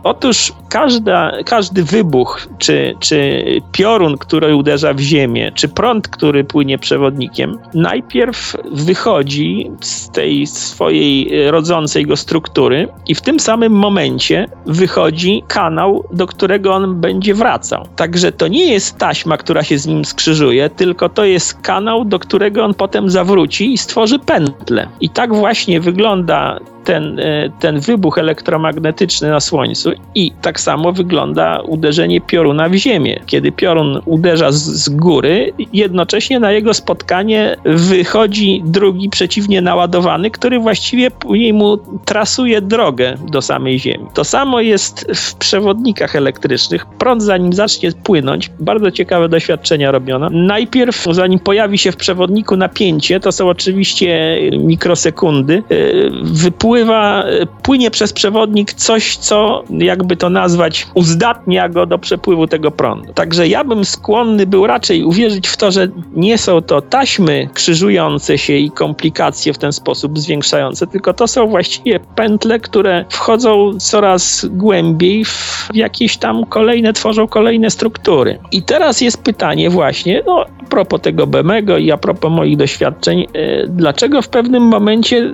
Otóż 0.03 0.53
każda, 0.69 1.31
każdy 1.45 1.84
wybuch, 1.84 2.47
czy, 2.58 2.95
czy 2.99 3.43
piorun, 3.71 4.17
który 4.17 4.55
uderza 4.55 4.93
w 4.93 4.99
ziemię, 4.99 5.51
czy 5.55 5.67
prąd, 5.67 6.08
który 6.08 6.43
płynie 6.43 6.77
przewodnikiem, 6.77 7.58
najpierw 7.73 8.58
wychodzi 8.71 9.71
z 9.81 10.12
tej 10.12 10.47
swojej 10.47 11.31
rodzącej 11.51 12.05
go 12.05 12.17
struktury 12.17 12.88
i 13.08 13.15
w 13.15 13.21
tym 13.21 13.39
samym 13.39 13.73
momencie 13.73 14.47
wychodzi 14.65 15.43
kanał, 15.47 16.03
do 16.12 16.27
którego 16.27 16.73
on 16.73 17.01
będzie 17.01 17.34
wracał. 17.34 17.88
Także 17.95 18.31
to 18.31 18.47
nie 18.47 18.65
jest 18.65 18.97
taśma, 18.97 19.38
która 19.38 19.63
się 19.63 19.77
z 19.77 19.88
nim 19.88 20.05
skrzyżuje, 20.05 20.69
tylko 20.69 21.10
to 21.10 21.25
jest 21.25 21.62
kanał, 21.62 22.05
do 22.05 22.19
którego 22.19 22.65
on 22.65 22.73
potem 22.73 23.10
zawróci 23.10 23.73
i 23.73 23.77
stworzy 23.77 24.19
pętlę. 24.19 24.88
I 25.01 25.10
tak 25.10 25.36
właśnie 25.36 25.79
wygląda 25.79 26.60
ten, 26.86 27.19
e, 27.19 27.49
ten 27.60 27.79
wybuch 27.79 28.17
elektromagnetyczny 28.17 29.24
na 29.29 29.39
Słońcu 29.39 29.91
i 30.15 30.31
tak 30.41 30.59
samo 30.59 30.93
wygląda 30.93 31.61
uderzenie 31.61 32.21
pioruna 32.21 32.69
w 32.69 32.73
Ziemię. 32.73 33.19
Kiedy 33.25 33.51
piorun 33.51 34.01
uderza 34.05 34.51
z, 34.51 34.63
z 34.63 34.89
góry, 34.89 35.53
jednocześnie 35.73 36.39
na 36.39 36.51
jego 36.51 36.73
spotkanie 36.73 37.57
wychodzi 37.65 38.63
drugi 38.65 39.09
przeciwnie 39.09 39.61
naładowany, 39.61 40.31
który 40.31 40.59
właściwie 40.59 41.11
później 41.11 41.53
mu 41.53 41.77
trasuje 42.05 42.61
drogę 42.61 43.15
do 43.31 43.41
samej 43.41 43.79
Ziemi. 43.79 44.05
To 44.13 44.23
samo 44.23 44.61
jest 44.61 45.05
w 45.15 45.35
przewodnikach 45.35 46.15
elektrycznych. 46.15 46.85
Prąd 46.85 47.23
zanim 47.23 47.53
zacznie 47.53 47.91
płynąć, 47.91 48.51
bardzo 48.59 48.91
ciekawe 48.91 49.29
doświadczenia 49.29 49.91
robiono. 49.91 50.29
Najpierw 50.29 51.07
zanim 51.11 51.39
pojawi 51.39 51.77
się 51.77 51.91
w 51.91 51.97
przewodniku 51.97 52.57
napięcie, 52.57 53.19
to 53.19 53.31
są 53.31 53.49
oczywiście 53.49 54.39
mikrosekundy, 54.51 55.63
e, 55.69 55.75
wypływa 56.23 56.75
przepływa, 56.75 57.23
płynie 57.63 57.91
przez 57.91 58.13
przewodnik 58.13 58.73
coś, 58.73 59.14
co 59.17 59.63
jakby 59.69 60.17
to 60.17 60.30
nazwać, 60.30 60.88
uzdatnia 60.93 61.69
go 61.69 61.86
do 61.86 61.97
przepływu 61.97 62.47
tego 62.47 62.71
prądu. 62.71 63.13
Także 63.13 63.47
ja 63.47 63.63
bym 63.63 63.86
skłonny 63.86 64.47
był 64.47 64.67
raczej 64.67 65.04
uwierzyć 65.04 65.47
w 65.47 65.58
to, 65.58 65.71
że 65.71 65.88
nie 66.13 66.38
są 66.38 66.62
to 66.62 66.82
taśmy 66.82 67.49
krzyżujące 67.54 68.38
się 68.38 68.54
i 68.54 68.71
komplikacje 68.71 69.54
w 69.54 69.58
ten 69.58 69.73
sposób 69.73 70.19
zwiększające, 70.19 70.88
tylko 70.88 71.13
to 71.13 71.28
są 71.28 71.47
właściwie 71.47 71.99
pętle, 71.99 72.60
które 72.60 73.06
wchodzą 73.10 73.80
coraz 73.80 74.45
głębiej 74.45 75.25
w 75.25 75.69
jakieś 75.73 76.17
tam 76.17 76.45
kolejne, 76.45 76.93
tworzą 76.93 77.28
kolejne 77.28 77.69
struktury. 77.69 78.39
I 78.51 78.63
teraz 78.63 79.01
jest 79.01 79.23
pytanie 79.23 79.69
właśnie, 79.69 80.23
no 80.25 80.45
a 80.62 80.65
propos 80.65 81.01
tego 81.01 81.28
Bemego 81.28 81.78
i 81.78 81.91
a 81.91 81.97
propos 81.97 82.32
moich 82.32 82.58
doświadczeń, 82.58 83.21
e, 83.34 83.67
dlaczego 83.67 84.21
w 84.21 84.28
pewnym 84.28 84.63
momencie 84.63 85.17
e, 85.17 85.32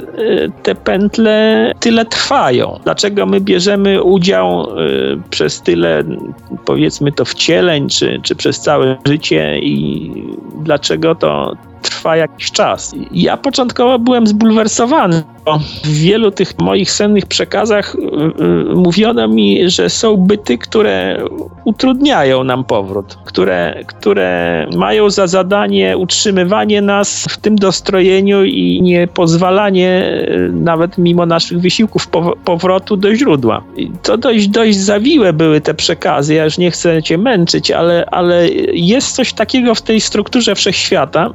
te 0.64 0.76
pętle 0.76 1.32
tyle, 1.32 1.74
tyle 1.80 2.06
trwają? 2.06 2.80
Dlaczego 2.84 3.26
my 3.26 3.42
bierzemy 3.42 3.71
udział 4.04 4.80
y, 4.80 5.22
przez 5.30 5.62
tyle, 5.62 6.04
powiedzmy 6.66 7.12
to, 7.12 7.26
wcieleń, 7.26 7.90
czy, 7.90 8.20
czy 8.24 8.36
przez 8.36 8.60
całe 8.60 8.98
życie 9.08 9.60
i 9.60 10.12
dlaczego 10.64 11.16
to 11.16 11.56
trwa 12.02 12.18
jakiś 12.18 12.52
czas. 12.52 12.96
Ja 13.12 13.38
początkowo 13.38 14.00
byłem 14.00 14.28
zbulwersowany. 14.28 15.24
W 15.84 15.94
wielu 15.94 16.32
tych 16.32 16.60
moich 16.60 16.92
sennych 16.92 17.26
przekazach 17.26 17.96
y, 17.96 17.98
y, 18.00 18.76
mówiono 18.76 19.28
mi, 19.28 19.70
że 19.70 19.90
są 19.90 20.18
byty, 20.18 20.58
które 20.58 21.24
utrudniają 21.66 22.44
nam 22.44 22.64
powrót, 22.64 23.18
które, 23.26 23.84
które 23.88 24.68
mają 24.76 25.10
za 25.10 25.28
zadanie 25.28 25.98
utrzymywanie 25.98 26.82
nas 26.82 27.26
w 27.30 27.38
tym 27.38 27.56
dostrojeniu 27.56 28.44
i 28.44 28.82
nie 28.82 29.08
pozwalanie 29.08 30.22
y, 30.30 30.52
nawet 30.54 30.98
mimo 30.98 31.26
naszych 31.26 31.60
wysiłków 31.60 32.08
powrotu 32.46 32.98
do 32.98 33.16
źródła. 33.16 33.64
I 33.78 33.92
to 34.04 34.18
dość, 34.18 34.48
dość 34.48 34.78
zawiłe 34.78 35.34
były 35.34 35.62
te 35.62 35.74
przekazy, 35.74 36.34
ja 36.34 36.46
już 36.46 36.58
nie 36.58 36.72
chcę 36.72 37.04
cię 37.04 37.18
męczyć, 37.18 37.72
ale, 37.72 38.06
ale 38.06 38.50
jest 38.74 39.16
coś 39.16 39.34
takiego 39.34 39.76
w 39.76 39.82
tej 39.82 40.02
strukturze 40.02 40.56
wszechświata. 40.56 41.30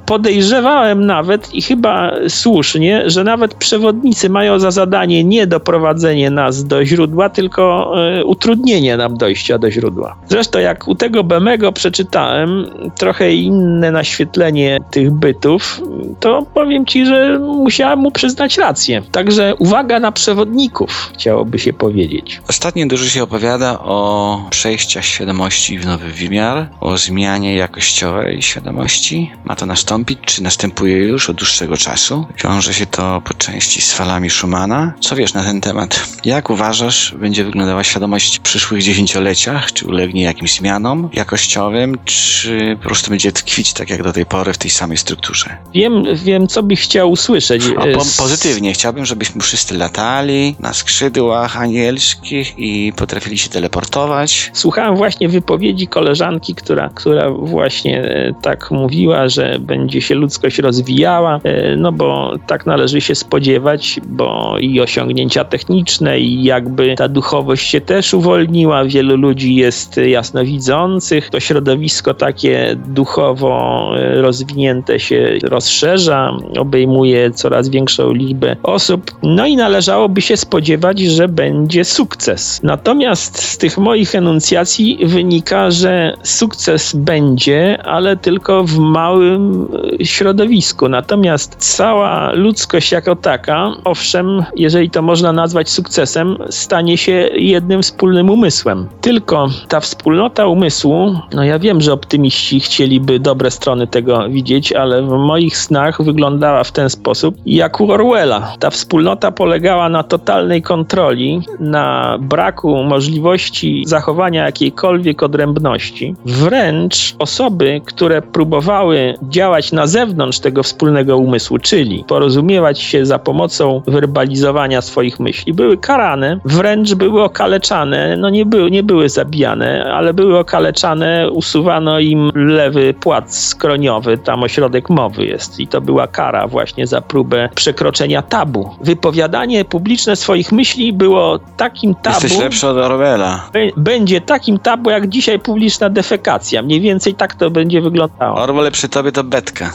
Podejrzewałem 0.57 1.07
nawet 1.07 1.55
i 1.55 1.63
chyba 1.63 2.13
słusznie, 2.29 3.11
że 3.11 3.25
nawet 3.25 3.55
przewodnicy 3.55 4.31
mają 4.31 4.59
za 4.59 4.71
zadanie 4.71 5.25
nie 5.25 5.47
doprowadzenie 5.47 6.31
nas 6.31 6.65
do 6.65 6.85
źródła, 6.85 7.29
tylko 7.29 7.93
utrudnienie 8.25 8.97
nam 8.97 9.17
dojścia 9.17 9.59
do 9.59 9.71
źródła. 9.71 10.17
Zresztą 10.29 10.59
jak 10.59 10.89
u 10.89 10.95
tego 10.95 11.25
Bemego 11.25 11.73
przeczytałem 11.73 12.67
trochę 12.99 13.35
inne 13.35 13.91
naświetlenie 13.91 14.79
tych 14.91 15.11
bytów, 15.11 15.83
to 16.21 16.47
powiem 16.55 16.87
ci, 16.87 17.07
że 17.07 17.39
musiałem 17.39 17.99
mu 17.99 18.11
przyznać 18.11 18.59
rację. 18.59 19.03
Także 19.13 19.55
uwaga 19.55 20.01
na 20.01 20.13
przewodników, 20.13 21.11
chciałoby 21.15 21.59
się 21.59 21.73
powiedzieć. 21.73 22.41
Ostatnio 22.49 22.87
dużo 22.87 23.05
się 23.05 23.23
opowiada 23.23 23.79
o 23.79 24.41
przejściach 24.51 25.05
świadomości 25.05 25.79
w 25.79 25.87
nowy 25.87 26.13
wymiar, 26.13 26.69
o 26.81 26.97
zmianie 26.97 27.55
jakościowej 27.55 28.43
świadomości. 28.43 29.31
Ma 29.45 29.57
to 29.57 29.67
nastąpić, 29.67 30.19
czy 30.27 30.43
następuje 30.47 30.97
już 30.99 31.31
od 31.31 31.37
dłuższego 31.37 31.77
czasu? 31.77 32.27
Wiąże 32.45 32.75
się 32.75 32.87
to 32.87 33.23
po 33.25 33.35
części 33.35 33.81
z 33.81 33.93
falami 33.93 34.31
Schumana. 34.31 34.93
Co 35.01 35.17
wiesz 35.17 35.35
na 35.35 35.43
ten 35.43 35.61
temat? 35.61 36.07
Jak 36.25 36.51
uważasz, 36.51 37.15
będzie 37.19 37.45
wyglądała 37.45 37.85
świadomość 37.85 38.39
w 38.39 38.41
przyszłych 38.41 38.83
dziesięcioleciach? 38.83 39.73
Czy 39.73 39.87
ulegnie 39.87 40.23
jakimś 40.23 40.55
zmianom 40.55 41.09
jakościowym, 41.13 41.99
czy 42.05 42.77
po 42.83 42.89
prostu 42.89 43.11
będzie 43.11 43.33
tkwić 43.33 43.73
tak 43.73 43.91
jak 43.91 44.03
do 44.03 44.13
tej 44.13 44.27
pory 44.27 44.53
w 44.53 44.59
tej 44.59 44.71
samej 44.71 44.97
strukturze? 44.97 45.57
Wiem, 45.75 46.05
wiem 46.15 46.49
co 46.49 46.63
byś 46.63 46.81
chciał 46.81 47.11
usłyszeć. 47.11 47.63
O, 47.67 47.83
po, 47.83 48.05
pozytywnie. 48.19 48.73
Chciałbym, 48.73 49.07
żebyśmy 49.07 49.41
wszyscy 49.41 49.79
latali 49.79 50.57
na 50.61 50.73
skrzydłach 50.73 51.57
anielskich 51.61 52.59
i 52.59 52.93
potrafili 52.97 53.39
się 53.39 53.49
teleportować. 53.49 54.51
Słuchałem 54.55 54.97
właśnie 54.97 55.29
wypowiedzi 55.29 55.87
koleżanki, 55.87 56.55
która, 56.55 56.91
która 56.95 57.31
właśnie 57.31 58.03
e, 58.03 58.35
tak 58.43 58.71
mówiła, 58.71 59.29
że 59.29 59.59
będzie 59.59 60.01
się 60.01 60.15
ludzkość 60.37 60.59
rozwijała, 60.59 61.41
e, 61.45 61.77
no 61.77 61.93
bo 61.93 62.33
tak 62.47 62.67
należy 62.67 63.01
się 63.01 63.15
spodziewać, 63.15 64.01
bo 64.07 64.57
i 64.61 64.81
osiągnięcia 64.81 65.45
techniczne, 65.45 66.21
i 66.21 66.45
jakby 66.45 66.95
ta 66.95 67.09
duchowość 67.09 67.71
się 67.71 67.81
też 67.81 68.15
uwolniła. 68.15 68.85
Wielu 68.85 69.17
ludzi 69.17 69.55
jest 69.55 69.97
jasnowidzących. 69.97 71.31
To 71.31 71.41
środowisko 71.41 72.15
takie 72.15 72.77
duchowo 72.87 73.91
e, 73.97 74.23
rozwinięte 74.23 75.01
się 75.01 75.39
rozszerza, 75.43 76.37
obejmuje 76.59 77.31
coraz 77.31 77.69
większą 77.69 78.13
liczbę 78.13 78.57
osób. 78.63 79.11
No 79.23 79.47
i 79.47 79.57
należałoby 79.57 80.21
się 80.21 80.37
spodziewać, 80.37 81.01
że 81.01 81.29
będzie 81.29 81.85
sukces. 81.85 82.61
Natomiast 82.63 83.43
z 83.43 83.59
tych 83.59 83.79
moich 83.79 84.15
enuncjacji 84.15 84.99
wynika, 85.03 85.71
że 85.71 86.17
sukces 86.23 86.97
będzie, 86.97 87.83
ale 87.83 88.17
tylko 88.17 88.65
w 88.65 88.79
małym 88.79 89.69
e, 90.01 90.05
środowisku. 90.27 90.89
Natomiast 90.89 91.57
cała 91.59 92.33
ludzkość 92.33 92.93
jako 92.93 93.17
taka, 93.17 93.73
owszem, 93.85 94.45
jeżeli 94.57 94.91
to 94.91 95.03
można 95.03 95.33
nazwać 95.33 95.71
sukcesem, 95.71 96.37
stanie 96.51 96.99
się 96.99 97.13
jednym 97.35 97.83
wspólnym 97.83 98.31
umysłem. 98.31 98.89
Tylko 99.01 99.49
ta 99.69 99.81
wspólnota 99.81 100.47
umysłu, 100.47 101.15
no 101.35 101.45
ja 101.45 101.59
wiem, 101.59 101.81
że 101.81 101.93
optymiści 101.93 102.61
chcieliby 102.61 103.21
dobre 103.21 103.51
strony 103.51 103.87
tego 103.87 104.29
widzieć, 104.29 104.73
ale 104.73 105.03
w 105.03 105.11
moich 105.11 105.57
snach 105.57 106.03
wyglądała 106.03 106.65
w 106.65 106.73
ten 106.73 106.91
sposób 106.91 107.37
jak 107.47 107.81
u 107.81 107.93
Orwella. 107.93 108.53
Ta 108.59 108.71
wspólnota 108.71 109.31
polegała 109.31 109.89
na 109.89 110.03
totalnej 110.03 110.63
kontroli, 110.63 111.41
na 111.61 112.19
braku 112.21 112.85
możliwości 112.85 113.85
zachowania 113.87 114.45
jakiejkolwiek 114.45 115.23
odrębności. 115.23 116.15
Wręcz 116.25 117.15
osoby, 117.19 117.81
które 117.85 118.23
próbowały 118.23 119.15
działać 119.23 119.73
na 119.73 119.87
zewnątrz 119.87 120.16
tego 120.43 120.63
wspólnego 120.63 121.19
umysłu, 121.19 121.59
czyli 121.59 122.05
porozumiewać 122.09 122.81
się 122.81 123.07
za 123.07 123.19
pomocą 123.19 123.83
werbalizowania 123.87 124.83
swoich 124.83 125.21
myśli, 125.21 125.55
były 125.55 125.77
karane, 125.77 126.41
wręcz 126.45 126.95
były 126.95 127.23
okaleczane, 127.23 128.17
no 128.17 128.31
nie 128.31 128.47
były, 128.47 128.71
nie 128.71 128.83
były 128.83 129.09
zabijane, 129.09 129.93
ale 129.93 130.15
były 130.15 130.39
okaleczane, 130.39 131.31
usuwano 131.31 132.01
im 132.01 132.31
lewy 132.35 132.95
płat 132.95 133.35
skroniowy, 133.35 134.19
tam 134.19 134.43
ośrodek 134.43 134.91
mowy 134.91 135.27
jest 135.27 135.61
i 135.61 135.67
to 135.67 135.81
była 135.81 136.07
kara 136.07 136.47
właśnie 136.47 136.87
za 136.87 137.01
próbę 137.01 137.49
przekroczenia 137.55 138.23
tabu. 138.23 138.71
Wypowiadanie 138.81 139.65
publiczne 139.65 140.17
swoich 140.17 140.53
myśli 140.53 140.93
było 140.93 141.39
takim 141.57 141.95
tabu... 141.95 142.17
Jesteś 142.23 142.39
lepszy 142.39 142.69
od 142.69 142.77
Orwella. 142.77 143.51
Będzie 143.77 144.21
takim 144.21 144.59
tabu, 144.59 144.91
jak 144.91 145.09
dzisiaj 145.09 145.39
publiczna 145.39 145.91
defekacja. 145.91 146.63
Mniej 146.63 146.81
więcej 146.81 147.15
tak 147.15 147.35
to 147.35 147.51
będzie 147.51 147.81
wyglądało. 147.81 148.37
Orwell 148.37 148.73
przy 148.73 148.89
tobie 148.89 149.13
to 149.13 149.25
betka. 149.25 149.73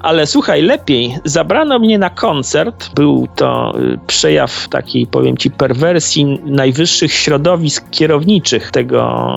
Ale 0.00 0.26
słuchaj, 0.26 0.62
lepiej. 0.62 1.18
Zabrano 1.24 1.78
mnie 1.78 1.98
na 1.98 2.10
koncert. 2.10 2.94
Był 2.94 3.28
to 3.36 3.78
y, 3.78 3.98
przejaw 4.06 4.68
takiej, 4.68 5.06
powiem 5.06 5.36
ci, 5.36 5.50
perwersji 5.50 6.40
najwyższych 6.44 7.12
środowisk 7.12 7.90
kierowniczych 7.90 8.70
tego 8.70 9.32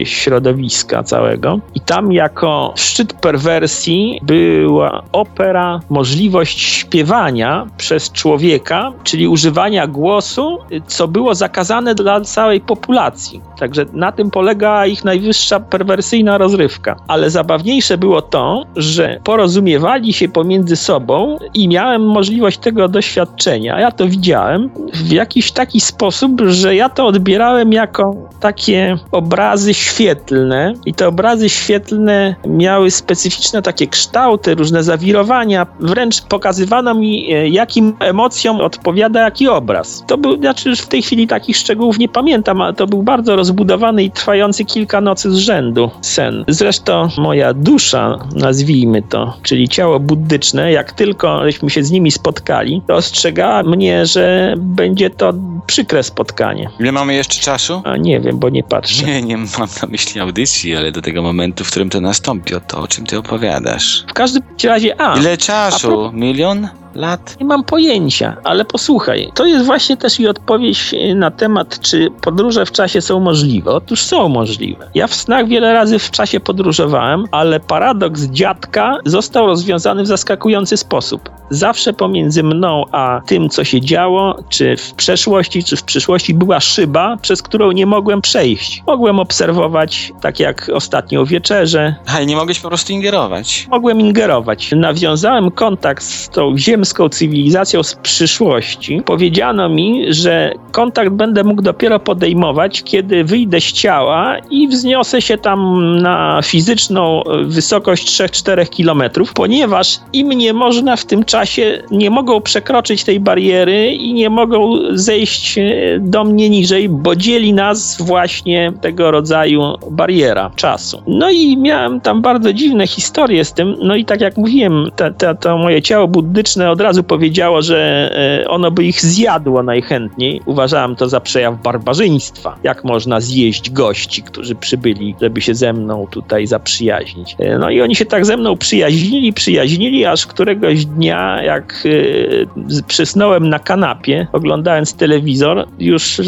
y, 0.00 0.06
środowiska 0.06 1.02
całego. 1.02 1.58
I 1.74 1.80
tam 1.80 2.12
jako 2.12 2.72
szczyt 2.76 3.12
perwersji 3.12 4.20
była 4.22 5.02
opera, 5.12 5.80
możliwość 5.90 6.60
śpiewania 6.60 7.66
przez 7.76 8.12
człowieka, 8.12 8.92
czyli 9.04 9.28
używania 9.28 9.86
głosu, 9.86 10.58
y, 10.72 10.80
co 10.86 11.08
było 11.08 11.34
zakazane 11.34 11.94
dla 11.94 12.20
całej 12.20 12.60
populacji. 12.60 13.40
Także 13.58 13.86
na 13.92 14.12
tym 14.12 14.30
polega 14.30 14.86
ich 14.86 15.04
najwyższa 15.04 15.60
perwersyjna 15.60 16.38
rozrywka. 16.38 16.96
Ale 17.08 17.30
zabawniejsze 17.30 17.98
było 17.98 18.22
to, 18.22 18.64
że 18.76 19.20
porozumiewali 19.64 20.12
się 20.12 20.28
pomiędzy 20.28 20.76
sobą 20.76 21.38
i 21.54 21.68
miałem 21.68 22.06
możliwość 22.06 22.58
tego 22.58 22.88
doświadczenia. 22.88 23.80
Ja 23.80 23.90
to 23.90 24.08
widziałem 24.08 24.70
w 24.94 25.12
jakiś 25.12 25.52
taki 25.52 25.80
sposób, 25.80 26.40
że 26.46 26.76
ja 26.76 26.88
to 26.88 27.06
odbierałem 27.06 27.72
jako 27.72 28.16
takie 28.40 28.98
obrazy 29.12 29.74
świetlne 29.74 30.74
i 30.86 30.94
te 30.94 31.08
obrazy 31.08 31.48
świetlne 31.48 32.34
miały 32.46 32.90
specyficzne 32.90 33.62
takie 33.62 33.86
kształty, 33.86 34.54
różne 34.54 34.82
zawirowania. 34.82 35.66
Wręcz 35.80 36.22
pokazywano 36.22 36.94
mi, 36.94 37.32
e, 37.32 37.48
jakim 37.48 37.96
emocjom 38.00 38.60
odpowiada 38.60 39.20
jaki 39.20 39.48
obraz. 39.48 40.04
To 40.06 40.18
był, 40.18 40.36
znaczy 40.36 40.68
już 40.68 40.80
w 40.80 40.88
tej 40.88 41.02
chwili 41.02 41.26
takich 41.26 41.56
szczegółów 41.56 41.98
nie 41.98 42.08
pamiętam, 42.08 42.60
ale 42.60 42.74
to 42.74 42.86
był 42.86 43.02
bardzo 43.02 43.36
rozbudowany 43.36 44.04
i 44.04 44.10
trwający 44.10 44.64
kilka 44.64 45.00
nocy 45.00 45.30
z 45.30 45.36
rzędu 45.36 45.90
sen. 46.00 46.44
Zresztą 46.48 47.08
moja 47.18 47.54
dusza, 47.54 48.18
nazwijmy 48.34 49.02
to, 49.02 49.36
czyli 49.54 49.68
ciało 49.68 50.00
buddyczne, 50.00 50.72
jak 50.72 50.92
tylko 50.92 51.44
żeśmy 51.44 51.70
się 51.70 51.84
z 51.84 51.90
nimi 51.90 52.10
spotkali, 52.10 52.82
to 52.86 52.94
ostrzegała 52.94 53.62
mnie, 53.62 54.06
że 54.06 54.54
będzie 54.58 55.10
to 55.10 55.32
przykre 55.66 56.02
spotkanie. 56.02 56.70
Ile 56.80 56.92
mamy 56.92 57.14
jeszcze 57.14 57.40
czasu? 57.40 57.82
A 57.84 57.96
nie 57.96 58.20
wiem, 58.20 58.38
bo 58.38 58.48
nie 58.48 58.62
patrzę. 58.62 59.06
Nie, 59.06 59.22
nie 59.22 59.36
mam 59.36 59.68
na 59.82 59.88
myśli 59.88 60.20
audycji, 60.20 60.76
ale 60.76 60.92
do 60.92 61.02
tego 61.02 61.22
momentu, 61.22 61.64
w 61.64 61.70
którym 61.70 61.90
to 61.90 62.00
nastąpi, 62.00 62.54
o 62.54 62.60
to, 62.60 62.80
o 62.80 62.88
czym 62.88 63.06
ty 63.06 63.18
opowiadasz. 63.18 64.04
W 64.08 64.12
każdym 64.12 64.42
razie, 64.64 65.00
a. 65.00 65.18
Ile 65.18 65.36
czasu? 65.36 66.10
Milion? 66.12 66.68
Lat? 66.94 67.36
Nie 67.40 67.46
mam 67.46 67.64
pojęcia, 67.64 68.36
ale 68.44 68.64
posłuchaj, 68.64 69.30
to 69.34 69.46
jest 69.46 69.66
właśnie 69.66 69.96
też 69.96 70.20
i 70.20 70.28
odpowiedź 70.28 70.94
na 71.14 71.30
temat, 71.30 71.80
czy 71.80 72.08
podróże 72.20 72.66
w 72.66 72.72
czasie 72.72 73.00
są 73.00 73.20
możliwe. 73.20 73.70
Otóż 73.70 74.02
są 74.02 74.28
możliwe. 74.28 74.90
Ja 74.94 75.06
w 75.06 75.14
snach 75.14 75.48
wiele 75.48 75.72
razy 75.72 75.98
w 75.98 76.10
czasie 76.10 76.40
podróżowałem, 76.40 77.24
ale 77.30 77.60
paradoks 77.60 78.22
dziadka 78.22 78.98
został 79.04 79.46
rozwiązany 79.46 80.02
w 80.02 80.06
zaskakujący 80.06 80.76
sposób. 80.76 81.30
Zawsze 81.50 81.92
pomiędzy 81.92 82.42
mną 82.42 82.84
a 82.92 83.20
tym, 83.26 83.48
co 83.48 83.64
się 83.64 83.80
działo, 83.80 84.44
czy 84.48 84.76
w 84.76 84.94
przeszłości, 84.94 85.64
czy 85.64 85.76
w 85.76 85.82
przyszłości, 85.82 86.34
była 86.34 86.60
szyba, 86.60 87.16
przez 87.22 87.42
którą 87.42 87.72
nie 87.72 87.86
mogłem 87.86 88.22
przejść. 88.22 88.82
Mogłem 88.86 89.20
obserwować, 89.20 90.12
tak 90.20 90.40
jak 90.40 90.70
ostatnio 90.74 91.26
wieczerze. 91.26 91.94
Ale 92.14 92.26
nie 92.26 92.36
mogłeś 92.36 92.60
po 92.60 92.68
prostu 92.68 92.92
ingerować. 92.92 93.66
Mogłem 93.70 94.00
ingerować. 94.00 94.70
Nawiązałem 94.76 95.50
kontakt 95.50 96.04
z 96.04 96.28
tą 96.28 96.54
ziemską 96.84 97.08
cywilizacją 97.08 97.82
z 97.82 97.94
przyszłości. 97.94 99.02
Powiedziano 99.04 99.68
mi, 99.68 100.14
że 100.14 100.52
kontakt 100.72 101.10
będę 101.10 101.44
mógł 101.44 101.62
dopiero 101.62 102.00
podejmować, 102.00 102.82
kiedy 102.82 103.24
wyjdę 103.24 103.60
z 103.60 103.72
ciała 103.72 104.36
i 104.50 104.68
wzniosę 104.68 105.22
się 105.22 105.38
tam 105.38 105.58
na 105.96 106.40
fizyczną 106.44 107.22
wysokość 107.44 108.20
3-4 108.20 108.68
kilometrów, 108.68 109.32
ponieważ 109.32 109.98
im 110.12 110.28
nie 110.28 110.52
można 110.52 110.96
w 110.96 111.04
tym 111.04 111.24
czasie, 111.24 111.82
nie 111.90 112.10
mogą 112.10 112.40
przekroczyć 112.40 113.04
tej 113.04 113.20
bariery 113.20 113.94
i 113.94 114.12
nie 114.14 114.30
mogą 114.30 114.78
zejść 114.92 115.58
do 116.00 116.24
mnie 116.24 116.50
niżej, 116.50 116.88
bo 116.88 117.16
dzieli 117.16 117.52
nas 117.52 118.02
właśnie 118.02 118.72
tego 118.80 119.10
rodzaju 119.10 119.62
bariera 119.90 120.50
czasu. 120.56 121.02
No 121.06 121.30
i 121.30 121.56
miałem 121.56 122.00
tam 122.00 122.22
bardzo 122.22 122.52
dziwne 122.52 122.86
historie 122.86 123.44
z 123.44 123.52
tym, 123.52 123.76
no 123.82 123.96
i 123.96 124.04
tak 124.04 124.20
jak 124.20 124.36
mówiłem, 124.36 124.90
to, 124.96 125.10
to, 125.10 125.34
to 125.34 125.58
moje 125.58 125.82
ciało 125.82 126.08
buddyczne 126.08 126.73
od 126.74 126.80
razu 126.80 127.04
powiedziało, 127.04 127.62
że 127.62 128.10
e, 128.42 128.48
ono 128.48 128.70
by 128.70 128.84
ich 128.84 129.00
zjadło 129.00 129.62
najchętniej. 129.62 130.40
Uważałem 130.46 130.96
to 130.96 131.08
za 131.08 131.20
przejaw 131.20 131.62
barbarzyństwa. 131.62 132.56
Jak 132.62 132.84
można 132.84 133.20
zjeść 133.20 133.70
gości, 133.70 134.22
którzy 134.22 134.54
przybyli, 134.54 135.14
żeby 135.20 135.40
się 135.40 135.54
ze 135.54 135.72
mną 135.72 136.06
tutaj 136.10 136.46
zaprzyjaźnić. 136.46 137.36
E, 137.38 137.58
no 137.58 137.70
i 137.70 137.80
oni 137.80 137.96
się 137.96 138.04
tak 138.04 138.26
ze 138.26 138.36
mną 138.36 138.56
przyjaźnili, 138.56 139.32
przyjaźnili, 139.32 140.04
aż 140.04 140.26
któregoś 140.26 140.84
dnia, 140.84 141.42
jak 141.42 141.84
e, 141.86 142.82
przysnąłem 142.82 143.48
na 143.48 143.58
kanapie, 143.58 144.26
oglądając 144.32 144.94
telewizor, 144.94 145.66
już 145.78 146.20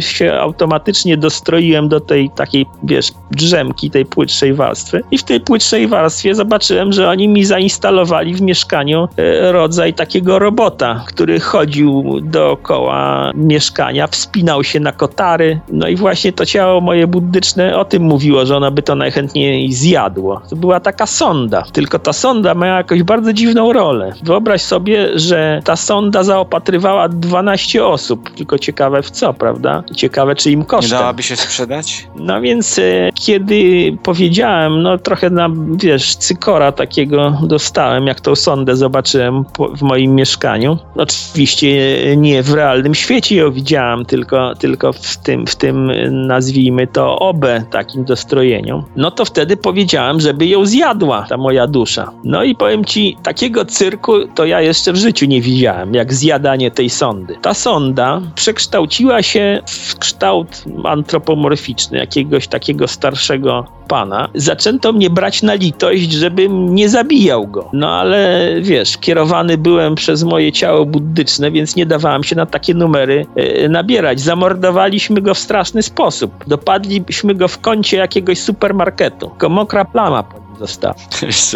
się 0.00 0.34
automatycznie 0.34 1.16
dostroiłem 1.16 1.88
do 1.88 2.00
tej 2.00 2.30
takiej, 2.36 2.66
wiesz, 2.82 3.12
drzemki, 3.30 3.90
tej 3.90 4.04
płytszej 4.04 4.54
warstwy. 4.54 5.02
I 5.10 5.18
w 5.18 5.22
tej 5.22 5.40
płytszej 5.40 5.88
warstwie 5.88 6.34
zobaczyłem, 6.34 6.92
że 6.92 7.08
oni 7.08 7.28
mi 7.28 7.44
zainstalowali 7.44 8.34
w 8.34 8.40
mieszkaniu 8.40 9.08
e, 9.16 9.52
rodzaj 9.94 10.06
takiego 10.06 10.38
robota, 10.38 11.04
który 11.06 11.40
chodził 11.40 12.20
dookoła 12.22 13.30
mieszkania, 13.34 14.06
wspinał 14.06 14.64
się 14.64 14.80
na 14.80 14.92
kotary. 14.92 15.60
No 15.68 15.88
i 15.88 15.96
właśnie 15.96 16.32
to 16.32 16.46
ciało 16.46 16.80
moje 16.80 17.06
buddyczne 17.06 17.76
o 17.76 17.84
tym 17.84 18.02
mówiło, 18.02 18.46
że 18.46 18.56
ono 18.56 18.70
by 18.70 18.82
to 18.82 18.94
najchętniej 18.94 19.72
zjadło. 19.72 20.40
To 20.50 20.56
była 20.56 20.80
taka 20.80 21.06
sonda, 21.06 21.62
tylko 21.72 21.98
ta 21.98 22.12
sonda 22.12 22.54
miała 22.54 22.76
jakąś 22.76 23.02
bardzo 23.02 23.32
dziwną 23.32 23.72
rolę. 23.72 24.12
Wyobraź 24.22 24.62
sobie, 24.62 25.18
że 25.18 25.60
ta 25.64 25.76
sonda 25.76 26.22
zaopatrywała 26.22 27.08
12 27.08 27.86
osób, 27.86 28.30
tylko 28.30 28.58
ciekawe 28.58 29.02
w 29.02 29.10
co, 29.10 29.34
prawda? 29.34 29.82
Ciekawe, 29.96 30.34
czy 30.34 30.50
im 30.50 30.64
kosztem. 30.64 30.96
Nie 30.96 31.00
dałaby 31.00 31.22
się 31.22 31.36
sprzedać? 31.36 32.06
No 32.16 32.40
więc 32.40 32.78
e, 32.78 33.10
kiedy 33.14 33.92
powiedziałem, 34.02 34.82
no 34.82 34.98
trochę 34.98 35.30
na, 35.30 35.48
wiesz, 35.76 36.16
cykora 36.16 36.72
takiego 36.72 37.38
dostałem, 37.42 38.06
jak 38.06 38.20
tą 38.20 38.36
sondę 38.36 38.76
zobaczyłem 38.76 39.44
w 39.74 39.82
moim 39.82 40.14
mieszkaniu. 40.14 40.78
Oczywiście 40.96 41.68
nie 42.16 42.42
w 42.42 42.54
realnym 42.54 42.94
świecie 42.94 43.36
ją 43.36 43.52
widziałem, 43.52 44.04
tylko, 44.04 44.54
tylko 44.54 44.92
w 44.92 45.16
tym, 45.16 45.46
w 45.46 45.56
tym 45.56 45.92
nazwijmy 46.26 46.86
to 46.86 47.18
obę 47.18 47.64
takim 47.70 48.04
dostrojeniu. 48.04 48.84
No 48.96 49.10
to 49.10 49.24
wtedy 49.24 49.56
powiedziałem, 49.56 50.20
żeby 50.20 50.46
ją 50.46 50.66
zjadła 50.66 51.26
ta 51.28 51.36
moja 51.36 51.66
dusza. 51.66 52.12
No 52.24 52.42
i 52.44 52.54
powiem 52.54 52.84
ci, 52.84 53.16
takiego 53.22 53.64
cyrku 53.64 54.12
to 54.34 54.44
ja 54.44 54.60
jeszcze 54.60 54.92
w 54.92 54.96
życiu 54.96 55.26
nie 55.26 55.40
widziałem, 55.40 55.94
jak 55.94 56.14
zjadanie 56.14 56.70
tej 56.70 56.90
sondy. 56.90 57.36
Ta 57.42 57.54
sonda 57.54 58.20
przekształciła 58.34 59.22
się 59.22 59.62
w 59.66 59.98
kształt 59.98 60.64
antropomorficzny, 60.84 61.98
jakiegoś 61.98 62.48
takiego 62.48 62.88
starszego 62.88 63.64
pana, 63.88 64.28
zaczęto 64.34 64.92
mnie 64.92 65.10
brać 65.10 65.42
na 65.42 65.54
litość, 65.54 66.12
żebym 66.12 66.74
nie 66.74 66.88
zabijał 66.88 67.46
go. 67.46 67.70
No 67.72 67.90
ale 67.90 68.48
wiesz, 68.60 68.98
kierowany 68.98 69.58
byłem 69.58 69.94
przez 69.94 70.22
moje 70.22 70.52
ciało 70.52 70.86
buddyczne, 70.86 71.50
więc 71.50 71.76
nie 71.76 71.86
dawałem 71.86 72.24
się 72.24 72.36
na 72.36 72.46
takie 72.46 72.74
numery 72.74 73.26
e, 73.36 73.68
nabierać. 73.68 74.20
Zamordowaliśmy 74.20 75.20
go 75.20 75.34
w 75.34 75.38
straszny 75.38 75.82
sposób. 75.82 76.44
Dopadliśmy 76.46 77.34
go 77.34 77.48
w 77.48 77.58
kącie 77.58 77.96
jakiegoś 77.96 78.40
supermarketu. 78.40 79.28
Tylko 79.28 79.48
mokra 79.48 79.84
plama 79.84 80.22
po 80.22 80.38
nim 80.38 80.58
została. 80.58 80.94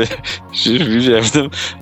Widziałem 0.88 1.24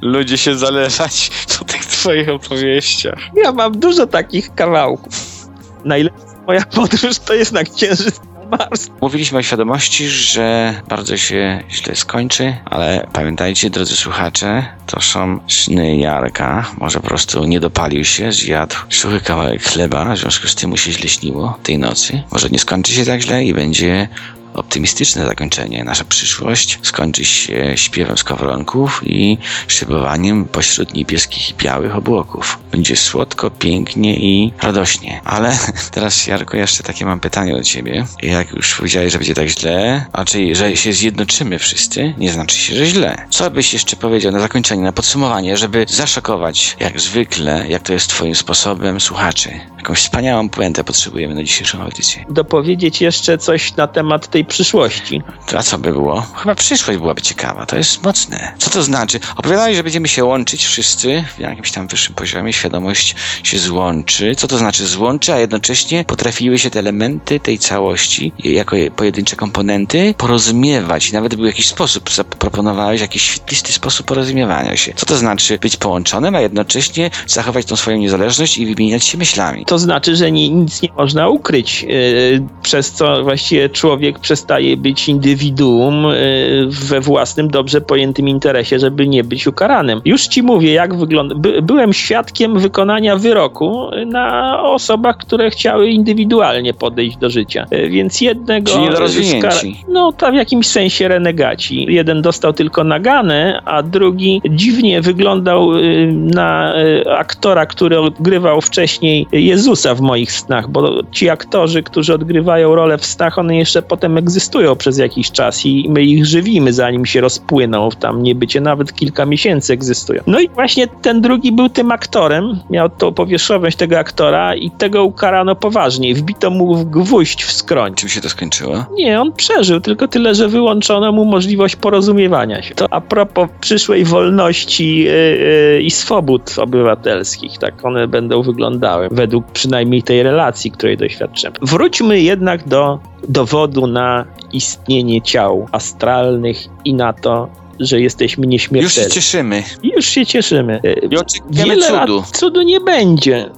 ludzie 0.03 0.39
się 0.39 0.55
zalewać 0.55 1.31
po 1.59 1.65
tych 1.65 1.87
twoich 1.87 2.29
opowieściach. 2.29 3.19
Ja 3.45 3.53
mam 3.53 3.81
dużo 3.81 4.07
takich 4.07 4.55
kawałków. 4.55 5.37
Najlepsza 5.85 6.27
moja 6.47 6.65
podróż 6.65 7.19
to 7.19 7.35
jest 7.35 7.53
na 7.53 7.65
księżyc 7.65 8.21
Mars. 8.51 8.91
Mówiliśmy 9.01 9.39
o 9.39 9.43
świadomości, 9.43 10.09
że 10.09 10.75
bardzo 10.89 11.17
się 11.17 11.63
źle 11.71 11.97
skończy, 11.97 12.57
ale 12.65 13.07
pamiętajcie, 13.13 13.71
drodzy 13.71 13.97
słuchacze, 13.97 14.67
to 14.87 15.01
są 15.01 15.41
sny 15.49 15.97
Jarka. 15.97 16.65
Może 16.79 17.01
po 17.01 17.09
prostu 17.09 17.45
nie 17.45 17.61
dopalił 17.61 18.05
się, 18.05 18.33
zjadł 18.33 18.77
suchy 18.91 19.21
kawałek 19.21 19.63
chleba, 19.63 20.15
w 20.15 20.19
związku 20.19 20.49
z 20.49 20.55
tym 20.55 20.71
mu 20.71 20.77
się 20.77 20.93
źle 20.93 21.09
śniło 21.09 21.59
tej 21.63 21.79
nocy. 21.79 22.23
Może 22.33 22.49
nie 22.49 22.59
skończy 22.59 22.93
się 22.93 23.05
tak 23.05 23.21
źle 23.21 23.45
i 23.45 23.55
będzie 23.55 24.09
optymistyczne 24.57 25.27
zakończenie. 25.27 25.85
Nasza 25.85 26.05
przyszłość 26.05 26.79
skończy 26.83 27.25
się 27.25 27.73
śpiewem 27.77 28.19
skowronków 28.19 29.01
i 29.05 29.39
szybowaniem 29.69 30.45
pośród 30.45 30.95
niebieskich 30.95 31.51
i 31.51 31.55
białych 31.55 31.97
obłoków. 31.97 32.59
Będzie 32.73 32.97
słodko, 32.97 33.51
pięknie 33.51 34.17
i 34.17 34.53
radośnie. 34.63 35.21
Ale 35.25 35.59
teraz, 35.95 36.27
Jarko, 36.27 36.57
jeszcze 36.57 36.83
takie 36.83 37.07
mam 37.07 37.21
pytanie 37.21 37.53
do 37.53 37.63
ciebie. 37.63 38.07
Jak 38.23 38.53
już 38.53 38.75
powiedziałeś, 38.75 39.13
że 39.13 39.19
będzie 39.19 39.35
tak 39.35 39.49
źle, 39.49 40.07
a 40.13 40.25
czyli, 40.25 40.57
że 40.57 40.77
się 40.77 40.93
zjednoczymy 40.93 41.59
wszyscy, 41.59 42.15
nie 42.19 42.33
znaczy 42.33 42.57
się, 42.57 42.75
że 42.75 42.87
źle. 42.87 43.27
Co 43.31 43.51
byś 43.51 43.73
jeszcze 43.73 43.97
powiedział 43.97 44.33
na 44.33 44.41
zakończenie, 44.41 44.83
na 44.83 44.93
podsumowanie, 44.93 45.57
żeby 45.57 45.87
zaszokować, 45.89 46.77
jak 46.81 47.01
zwykle, 47.01 47.65
jak 47.69 47.83
to 47.83 47.93
jest 47.93 48.07
twoim 48.09 48.35
sposobem, 48.35 49.01
słuchaczy? 49.01 49.61
Jakąś 49.87 49.99
wspaniałą 49.99 50.49
puentę 50.49 50.85
potrzebujemy 50.85 51.35
na 51.35 51.43
dzisiejszą 51.43 51.83
audycję. 51.83 52.25
Dopowiedzieć 52.31 53.01
jeszcze 53.01 53.39
coś 53.39 53.77
na 53.77 53.87
temat 53.87 54.31
tej 54.31 54.45
przyszłości. 54.45 55.23
A 55.57 55.63
co 55.63 55.79
by 55.79 55.93
było? 55.93 56.27
Chyba 56.37 56.55
przyszłość 56.55 56.99
byłaby 56.99 57.23
ciekawa, 57.23 57.67
to 57.67 57.77
jest 57.77 58.03
mocne. 58.03 58.53
Co 58.59 58.71
to 58.71 58.83
znaczy? 58.83 59.21
Opowiadali, 59.37 59.77
że 59.77 59.83
będziemy 59.83 60.09
się 60.09 60.25
łączyć 60.25 60.65
wszyscy 60.65 61.25
w 61.37 61.41
jakimś 61.41 61.73
tam 61.73 61.87
wyższym 61.87 62.15
poziomie, 62.15 62.53
świadomość 62.53 63.15
się 63.43 63.59
złączy. 63.59 64.35
Co 64.37 64.49
to 64.49 64.59
znaczy 64.59 64.87
złączy, 64.87 65.33
a 65.33 65.39
jednocześnie 65.39 66.05
potrafiły 66.05 66.59
się 66.59 66.71
te 66.71 66.79
elementy 66.79 67.41
tej 67.41 67.59
całości, 67.59 68.33
jako 68.39 68.77
pojedyncze 68.97 69.37
komponenty, 69.37 70.15
porozumiewać. 70.19 71.09
I 71.11 71.13
nawet 71.13 71.35
był 71.35 71.45
jakiś 71.45 71.67
sposób, 71.67 72.11
zaproponowałeś 72.11 73.01
jakiś 73.01 73.23
świetlisty 73.23 73.73
sposób 73.73 74.07
porozumiewania 74.07 74.77
się. 74.77 74.93
Co 74.97 75.07
to 75.07 75.17
znaczy 75.17 75.59
być 75.59 75.77
połączonym, 75.77 76.35
a 76.35 76.41
jednocześnie 76.41 77.11
zachować 77.27 77.67
tą 77.67 77.77
swoją 77.77 77.97
niezależność 77.97 78.59
i 78.59 78.75
wymieniać 78.75 79.05
się 79.05 79.19
myślami? 79.19 79.65
To 79.65 79.76
znaczy, 79.79 80.17
że 80.17 80.33
nic 80.33 80.83
nie 80.83 80.89
można 80.97 81.29
ukryć, 81.29 81.83
yy, 81.83 82.47
przez 82.63 82.93
co 82.93 83.23
właściwie 83.23 83.69
człowiek 83.69 84.19
przestaje 84.19 84.77
być 84.77 85.09
indywiduum 85.09 86.05
yy, 86.05 86.67
we 86.71 87.01
własnym, 87.01 87.49
dobrze 87.49 87.81
pojętym 87.81 88.29
interesie, 88.29 88.79
żeby 88.79 89.09
nie 89.09 89.25
być 89.25 89.47
ukaranym. 89.47 90.01
Już 90.05 90.27
ci 90.27 90.43
mówię, 90.43 90.73
jak 90.73 90.95
wygląda. 90.95 91.35
By, 91.35 91.63
byłem 91.63 91.93
świadkiem 91.93 92.59
wykonania 92.59 93.17
wyroku 93.17 93.91
na 94.07 94.63
osobach, 94.63 95.17
które 95.17 95.51
chciały 95.51 95.91
indywidualnie 95.91 96.75
podejść 96.75 97.17
do 97.17 97.31
życia. 97.31 97.67
Yy, 97.71 97.89
więc 97.89 98.21
jednego. 98.21 98.73
Czyli 98.73 98.89
rozwinięci. 98.89 99.85
No, 99.89 100.13
to 100.13 100.33
w 100.33 100.35
jakimś 100.35 100.67
sensie 100.67 101.09
renegaci. 101.09 101.87
Jeden 101.89 102.23
dostał 102.23 102.53
tylko 102.53 102.85
naganę, 102.85 103.63
a 103.65 103.83
drugi 103.83 104.43
dziwnie 104.51 105.01
wyglądał 105.01 105.71
na 106.13 106.75
aktora, 107.19 107.67
który 107.67 108.01
odgrywał 108.01 108.61
wcześniej 108.61 109.27
Jezusa 109.67 109.95
w 109.95 110.01
moich 110.01 110.33
snach, 110.33 110.69
bo 110.71 111.03
ci 111.13 111.31
aktorzy, 111.31 111.83
którzy 111.83 112.15
odgrywają 112.15 112.75
rolę 112.75 112.99
w 112.99 113.07
snach, 113.07 113.39
one 113.39 113.57
jeszcze 113.57 113.83
potem 113.83 114.19
egzystują 114.19 114.77
przez 114.77 114.99
jakiś 114.99 115.31
czas 115.31 115.67
i 115.67 115.87
my 115.89 116.03
ich 116.03 116.27
żywimy, 116.27 116.73
zanim 116.73 117.07
się 117.07 117.21
rozpłyną 117.21 117.91
w 117.91 117.97
tam 117.97 118.23
niebycie, 118.23 118.61
nawet 118.61 118.93
kilka 118.93 119.27
miesięcy 119.27 119.73
egzystują. 119.73 120.23
No 120.27 120.41
i 120.41 120.49
właśnie 120.49 120.87
ten 120.87 121.21
drugi 121.21 121.53
był 121.53 121.69
tym 121.69 121.93
aktorem, 121.93 122.61
miał 122.71 122.89
tą 122.89 123.15
powierzchowność 123.15 123.77
tego 123.77 123.99
aktora 123.99 124.55
i 124.55 124.71
tego 124.71 125.05
ukarano 125.05 125.55
poważniej. 125.55 126.15
Wbito 126.15 126.51
mu 126.51 126.75
w 126.75 126.85
gwóźdź 126.85 127.45
w 127.45 127.53
skroń. 127.53 127.95
Czym 127.95 128.09
się 128.09 128.21
to 128.21 128.29
skończyło? 128.29 128.85
Nie, 128.93 129.21
on 129.21 129.33
przeżył, 129.33 129.81
tylko 129.81 130.09
tyle, 130.09 130.35
że 130.35 130.49
wyłączono 130.49 131.13
mu 131.13 131.25
możliwość 131.25 131.77
porozumiewania 131.77 132.63
się. 132.63 132.75
To 132.75 132.87
a 132.91 133.01
propos 133.01 133.49
przyszłej 133.61 134.05
wolności 134.05 134.99
yy, 134.99 135.13
yy, 135.13 135.83
i 135.83 135.91
swobód 135.91 136.55
obywatelskich, 136.59 137.59
tak 137.59 137.85
one 137.85 138.09
będą 138.09 138.43
wyglądały 138.43 139.09
według 139.11 139.46
przynajmniej 139.53 140.03
tej 140.03 140.23
relacji, 140.23 140.71
której 140.71 140.97
doświadczymy. 140.97 141.57
Wróćmy 141.63 142.21
jednak 142.21 142.69
do 142.69 142.99
dowodu 143.29 143.87
na 143.87 144.25
istnienie 144.53 145.23
ciał 145.23 145.69
astralnych 145.73 146.57
i 146.85 146.95
na 146.95 147.13
to, 147.13 147.49
że 147.81 148.01
jesteśmy 148.01 148.47
nieśmiertelni. 148.47 149.05
Już 149.05 149.05
się 149.05 149.15
cieszymy. 149.15 149.63
Już 149.83 150.07
się 150.07 150.27
cieszymy. 150.27 150.81
I 151.11 151.17
oczekujemy 151.17 151.77
cudu. 151.77 152.23
cudu 152.33 152.63
nie 152.63 152.81
będzie. 152.81 153.51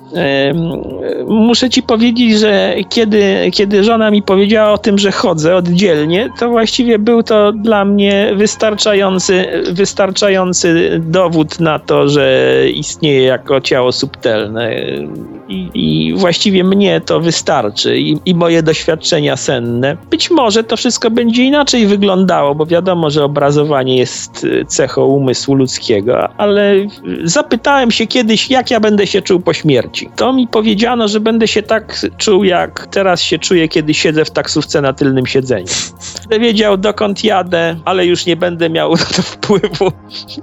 Muszę 1.26 1.70
ci 1.70 1.82
powiedzieć, 1.82 2.38
że 2.38 2.74
kiedy, 2.88 3.50
kiedy 3.52 3.84
żona 3.84 4.10
mi 4.10 4.22
powiedziała 4.22 4.72
o 4.72 4.78
tym, 4.78 4.98
że 4.98 5.12
chodzę 5.12 5.56
oddzielnie, 5.56 6.30
to 6.38 6.48
właściwie 6.48 6.98
był 6.98 7.22
to 7.22 7.52
dla 7.52 7.84
mnie 7.84 8.32
wystarczający, 8.36 9.62
wystarczający 9.72 11.00
dowód 11.04 11.60
na 11.60 11.78
to, 11.78 12.08
że 12.08 12.54
istnieje 12.74 13.22
jako 13.22 13.60
ciało 13.60 13.92
subtelne 13.92 14.70
i, 15.48 15.70
i 15.74 16.14
właściwie 16.14 16.64
mnie 16.64 17.00
to 17.00 17.20
wystarczy 17.20 17.98
i, 17.98 18.16
i 18.24 18.34
moje 18.34 18.62
doświadczenia 18.62 19.36
senne. 19.36 19.96
Być 20.10 20.30
może 20.30 20.64
to 20.64 20.76
wszystko 20.76 21.10
będzie 21.10 21.44
inaczej 21.44 21.86
wyglądało, 21.86 22.54
bo 22.54 22.66
wiadomo, 22.66 23.10
że 23.10 23.24
obrazowanie 23.24 23.96
jest 23.96 24.44
y, 24.44 24.64
cechą 24.68 25.04
umysłu 25.04 25.54
ludzkiego, 25.54 26.28
ale 26.36 26.74
zapytałem 27.24 27.90
się 27.90 28.06
kiedyś, 28.06 28.50
jak 28.50 28.70
ja 28.70 28.80
będę 28.80 29.06
się 29.06 29.22
czuł 29.22 29.40
po 29.40 29.52
śmierci. 29.52 30.10
To 30.16 30.32
mi 30.32 30.48
powiedziano, 30.48 31.08
że 31.08 31.20
będę 31.20 31.48
się 31.48 31.62
tak 31.62 32.00
czuł, 32.16 32.44
jak 32.44 32.86
teraz 32.86 33.22
się 33.22 33.38
czuję, 33.38 33.68
kiedy 33.68 33.94
siedzę 33.94 34.24
w 34.24 34.30
taksówce 34.30 34.80
na 34.80 34.92
tylnym 34.92 35.26
siedzeniu. 35.26 35.66
Będę 36.20 36.46
wiedział, 36.46 36.76
dokąd 36.76 37.24
jadę, 37.24 37.76
ale 37.84 38.06
już 38.06 38.26
nie 38.26 38.36
będę 38.36 38.70
miał 38.70 38.90
na 38.96 39.04
to 39.04 39.22
wpływu, 39.22 39.92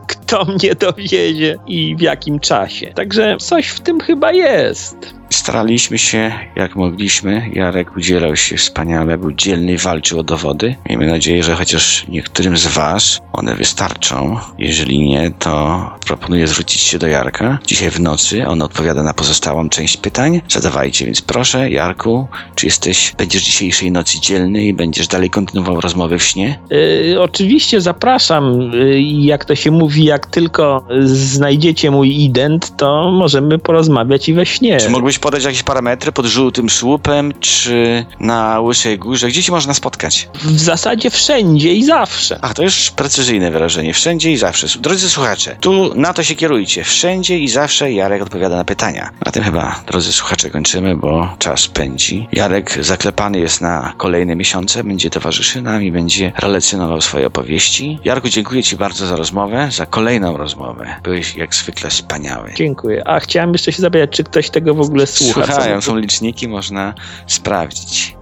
kto 0.07 0.45
mnie 0.45 0.75
dowiezie 0.75 1.57
i 1.67 1.95
w 1.95 2.01
jakim 2.01 2.39
czasie. 2.39 2.93
Także 2.95 3.37
coś 3.39 3.67
w 3.67 3.79
tym 3.79 3.99
chyba 3.99 4.31
jest. 4.31 4.94
podcast. 5.01 5.24
Staraliśmy 5.29 5.97
się 5.97 6.31
jak 6.55 6.75
mogliśmy. 6.75 7.49
Jarek 7.53 7.97
udzielał 7.97 8.35
się 8.35 8.57
wspaniale, 8.57 9.17
był 9.17 9.31
dzielny 9.31 9.73
i 9.73 9.77
walczył 9.77 10.19
o 10.19 10.23
dowody. 10.23 10.75
Miejmy 10.89 11.07
nadzieję, 11.07 11.43
że 11.43 11.55
chociaż 11.55 12.07
niektórym 12.07 12.57
z 12.57 12.67
Was 12.67 13.21
one 13.33 13.55
wystarczą. 13.55 14.37
Jeżeli 14.59 14.99
nie, 14.99 15.31
to 15.39 15.85
proponuję 16.05 16.47
zwrócić 16.47 16.81
się 16.81 16.99
do 16.99 17.07
Jarka. 17.07 17.59
Dzisiaj 17.67 17.89
w 17.89 17.99
nocy 17.99 18.47
on 18.47 18.61
odpowiada 18.61 19.03
na 19.03 19.13
pozostałą 19.13 19.69
część 19.69 19.97
pytań. 19.97 20.41
Zadawajcie, 20.49 21.05
więc 21.05 21.21
proszę, 21.21 21.69
Jarku, 21.69 22.27
czy 22.55 22.65
jesteś, 22.65 23.13
będziesz 23.17 23.43
dzisiejszej 23.43 23.91
nocy 23.91 24.19
dzielny 24.19 24.63
i 24.63 24.73
będziesz 24.73 25.07
dalej 25.07 25.29
kontynuował 25.29 25.81
rozmowy 25.81 26.19
w 26.19 26.23
śnie? 26.23 26.59
Yy, 26.69 27.21
oczywiście 27.21 27.81
zapraszam. 27.81 28.61
Yy, 28.61 29.01
jak 29.01 29.45
to 29.45 29.55
się 29.55 29.71
mówi, 29.71 30.03
jak 30.03 30.25
tylko 30.25 30.87
znajdziecie 31.05 31.91
mój 31.91 32.23
ident, 32.23 32.77
to 32.77 33.11
możemy 33.11 33.59
porozmawiać 33.59 34.29
i 34.29 34.33
we 34.33 34.45
śnie. 34.45 34.77
Czy 34.77 34.89
mógłbyś 34.89 35.14
podać 35.19 35.43
jakieś 35.43 35.63
parametry 35.63 36.11
pod 36.11 36.25
żółtym 36.25 36.69
słupem, 36.69 37.33
czy 37.39 38.05
na 38.19 38.59
Łysej 38.59 38.99
Górze? 38.99 39.27
Gdzie 39.27 39.43
ci 39.43 39.51
można 39.51 39.73
spotkać? 39.73 40.29
W 40.43 40.59
zasadzie 40.59 41.09
wszędzie 41.09 41.73
i 41.73 41.83
zawsze. 41.83 42.39
Ach, 42.41 42.53
to 42.53 42.63
już 42.63 42.91
precyzyjne 42.91 43.51
wyrażenie. 43.51 43.93
Wszędzie 43.93 44.31
i 44.31 44.37
zawsze. 44.37 44.67
Drodzy 44.79 45.09
słuchacze, 45.09 45.55
tu 45.61 45.95
na 45.95 46.13
to 46.13 46.23
się 46.23 46.35
kierujcie. 46.35 46.83
Wszędzie 46.83 47.39
i 47.39 47.47
zawsze 47.47 47.91
Jarek 47.91 48.21
odpowiada 48.21 48.55
na 48.55 48.65
pytania. 48.65 49.09
Na 49.25 49.31
tym 49.31 49.43
chyba, 49.43 49.81
drodzy 49.87 50.13
słuchacze, 50.13 50.49
kończymy, 50.49 50.95
bo 50.95 51.35
czas 51.39 51.67
pędzi. 51.67 52.27
Jarek 52.31 52.77
zaklepany 52.85 53.39
jest 53.39 53.61
na 53.61 53.93
kolejne 53.97 54.35
miesiące, 54.35 54.83
będzie 54.83 55.09
towarzyszy 55.09 55.61
nam 55.61 55.83
i 55.83 55.91
będzie 55.91 56.33
relacjonował 56.37 57.01
swoje 57.01 57.27
opowieści. 57.27 57.99
Jarku, 58.03 58.29
dziękuję 58.29 58.63
Ci 58.63 58.75
bardzo 58.75 59.07
za 59.07 59.15
rozmowę, 59.15 59.69
za 59.71 59.85
kolejną 59.85 60.37
rozmowę. 60.37 60.95
Byłeś 61.03 61.35
jak 61.35 61.55
zwykle 61.55 61.89
wspaniały. 61.89 62.53
Dziękuję. 62.55 63.07
A 63.07 63.19
chciałem 63.19 63.51
jeszcze 63.53 63.71
się 63.71 63.81
zapytać, 63.81 64.09
czy 64.09 64.23
ktoś 64.23 64.49
tego 64.49 64.73
w 64.73 64.81
ogóle 64.81 65.04
słucha? 65.05 65.45
Słuchają, 65.45 65.81
są 65.81 65.95
liczniki, 65.97 66.47
można 66.47 66.93
sprawdzić. 67.27 68.15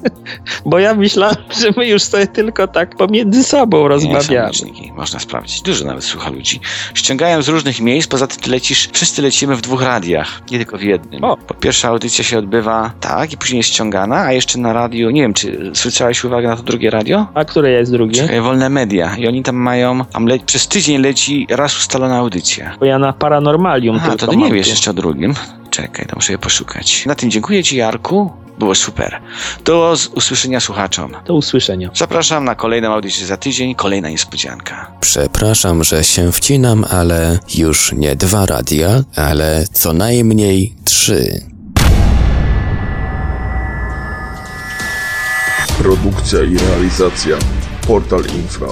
Bo 0.66 0.78
ja 0.78 0.94
myślałem, 0.94 1.36
że 1.60 1.68
my 1.76 1.88
już 1.88 2.02
sobie 2.02 2.26
tylko 2.26 2.68
tak 2.68 2.96
pomiędzy 2.96 3.44
sobą 3.44 3.76
Nie, 3.76 3.82
są 3.84 3.88
rozmawiamy. 3.88 4.48
liczniki, 4.48 4.92
można 4.92 5.18
sprawdzić. 5.20 5.62
Dużo 5.62 5.84
nawet 5.84 6.04
słucha 6.04 6.30
ludzi. 6.30 6.60
Ściągają 6.94 7.42
z 7.42 7.48
różnych 7.48 7.80
miejsc, 7.80 8.08
poza 8.08 8.26
tym 8.26 8.40
ty 8.40 8.50
lecisz, 8.50 8.88
wszyscy 8.92 9.22
lecimy 9.22 9.56
w 9.56 9.60
dwóch 9.60 9.82
radiach, 9.82 10.42
nie 10.50 10.58
tylko 10.58 10.78
w 10.78 10.82
jednym. 10.82 11.24
O. 11.24 11.36
Bo 11.48 11.54
pierwsza 11.54 11.88
audycja 11.88 12.24
się 12.24 12.38
odbywa 12.38 12.92
tak 13.00 13.32
i 13.32 13.36
później 13.36 13.56
jest 13.58 13.68
ściągana, 13.70 14.16
a 14.16 14.32
jeszcze 14.32 14.58
na 14.58 14.72
radio, 14.72 15.10
nie 15.10 15.20
wiem, 15.22 15.34
czy 15.34 15.70
zwróciłeś 15.74 16.24
uwagę 16.24 16.48
na 16.48 16.56
to 16.56 16.62
drugie 16.62 16.90
radio? 16.90 17.26
A 17.34 17.44
które 17.44 17.70
jest 17.70 17.92
drugie? 17.92 18.20
Czekaj, 18.22 18.40
wolne 18.40 18.68
media. 18.68 19.16
I 19.16 19.28
oni 19.28 19.42
tam 19.42 19.56
mają, 19.56 20.04
tam 20.04 20.26
le- 20.26 20.38
przez 20.38 20.68
tydzień 20.68 21.02
leci 21.02 21.46
raz 21.50 21.76
ustalona 21.78 22.16
audycja. 22.16 22.76
Bo 22.80 22.86
ja 22.86 22.98
na 22.98 23.12
Paranormalium 23.12 24.00
A, 24.10 24.16
to 24.16 24.26
ty 24.26 24.36
nie 24.36 24.52
wiesz 24.52 24.68
jeszcze 24.68 24.90
o 24.90 24.94
drugim. 24.94 25.34
Czekaj, 25.76 26.06
to 26.06 26.16
muszę 26.16 26.32
je 26.32 26.38
poszukać. 26.38 27.06
Na 27.06 27.14
tym 27.14 27.30
dziękuję 27.30 27.64
Ci, 27.64 27.76
Jarku. 27.76 28.30
Było 28.58 28.74
super. 28.74 29.20
Do 29.64 29.96
z- 29.96 30.06
usłyszenia 30.06 30.60
słuchaczom. 30.60 31.12
Do 31.26 31.34
usłyszenia. 31.34 31.90
Zapraszam 31.94 32.44
na 32.44 32.54
kolejną 32.54 32.92
audycję 32.94 33.26
za 33.26 33.36
tydzień, 33.36 33.74
kolejna 33.74 34.08
niespodzianka. 34.10 34.92
Przepraszam, 35.00 35.84
że 35.84 36.04
się 36.04 36.32
wcinam, 36.32 36.84
ale 36.90 37.38
już 37.54 37.92
nie 37.92 38.16
dwa 38.16 38.46
radia, 38.46 39.02
ale 39.16 39.64
co 39.72 39.92
najmniej 39.92 40.74
trzy. 40.84 41.40
Produkcja 45.78 46.42
i 46.42 46.58
realizacja 46.58 47.36
Portal 47.86 48.22
Infra 48.38 48.66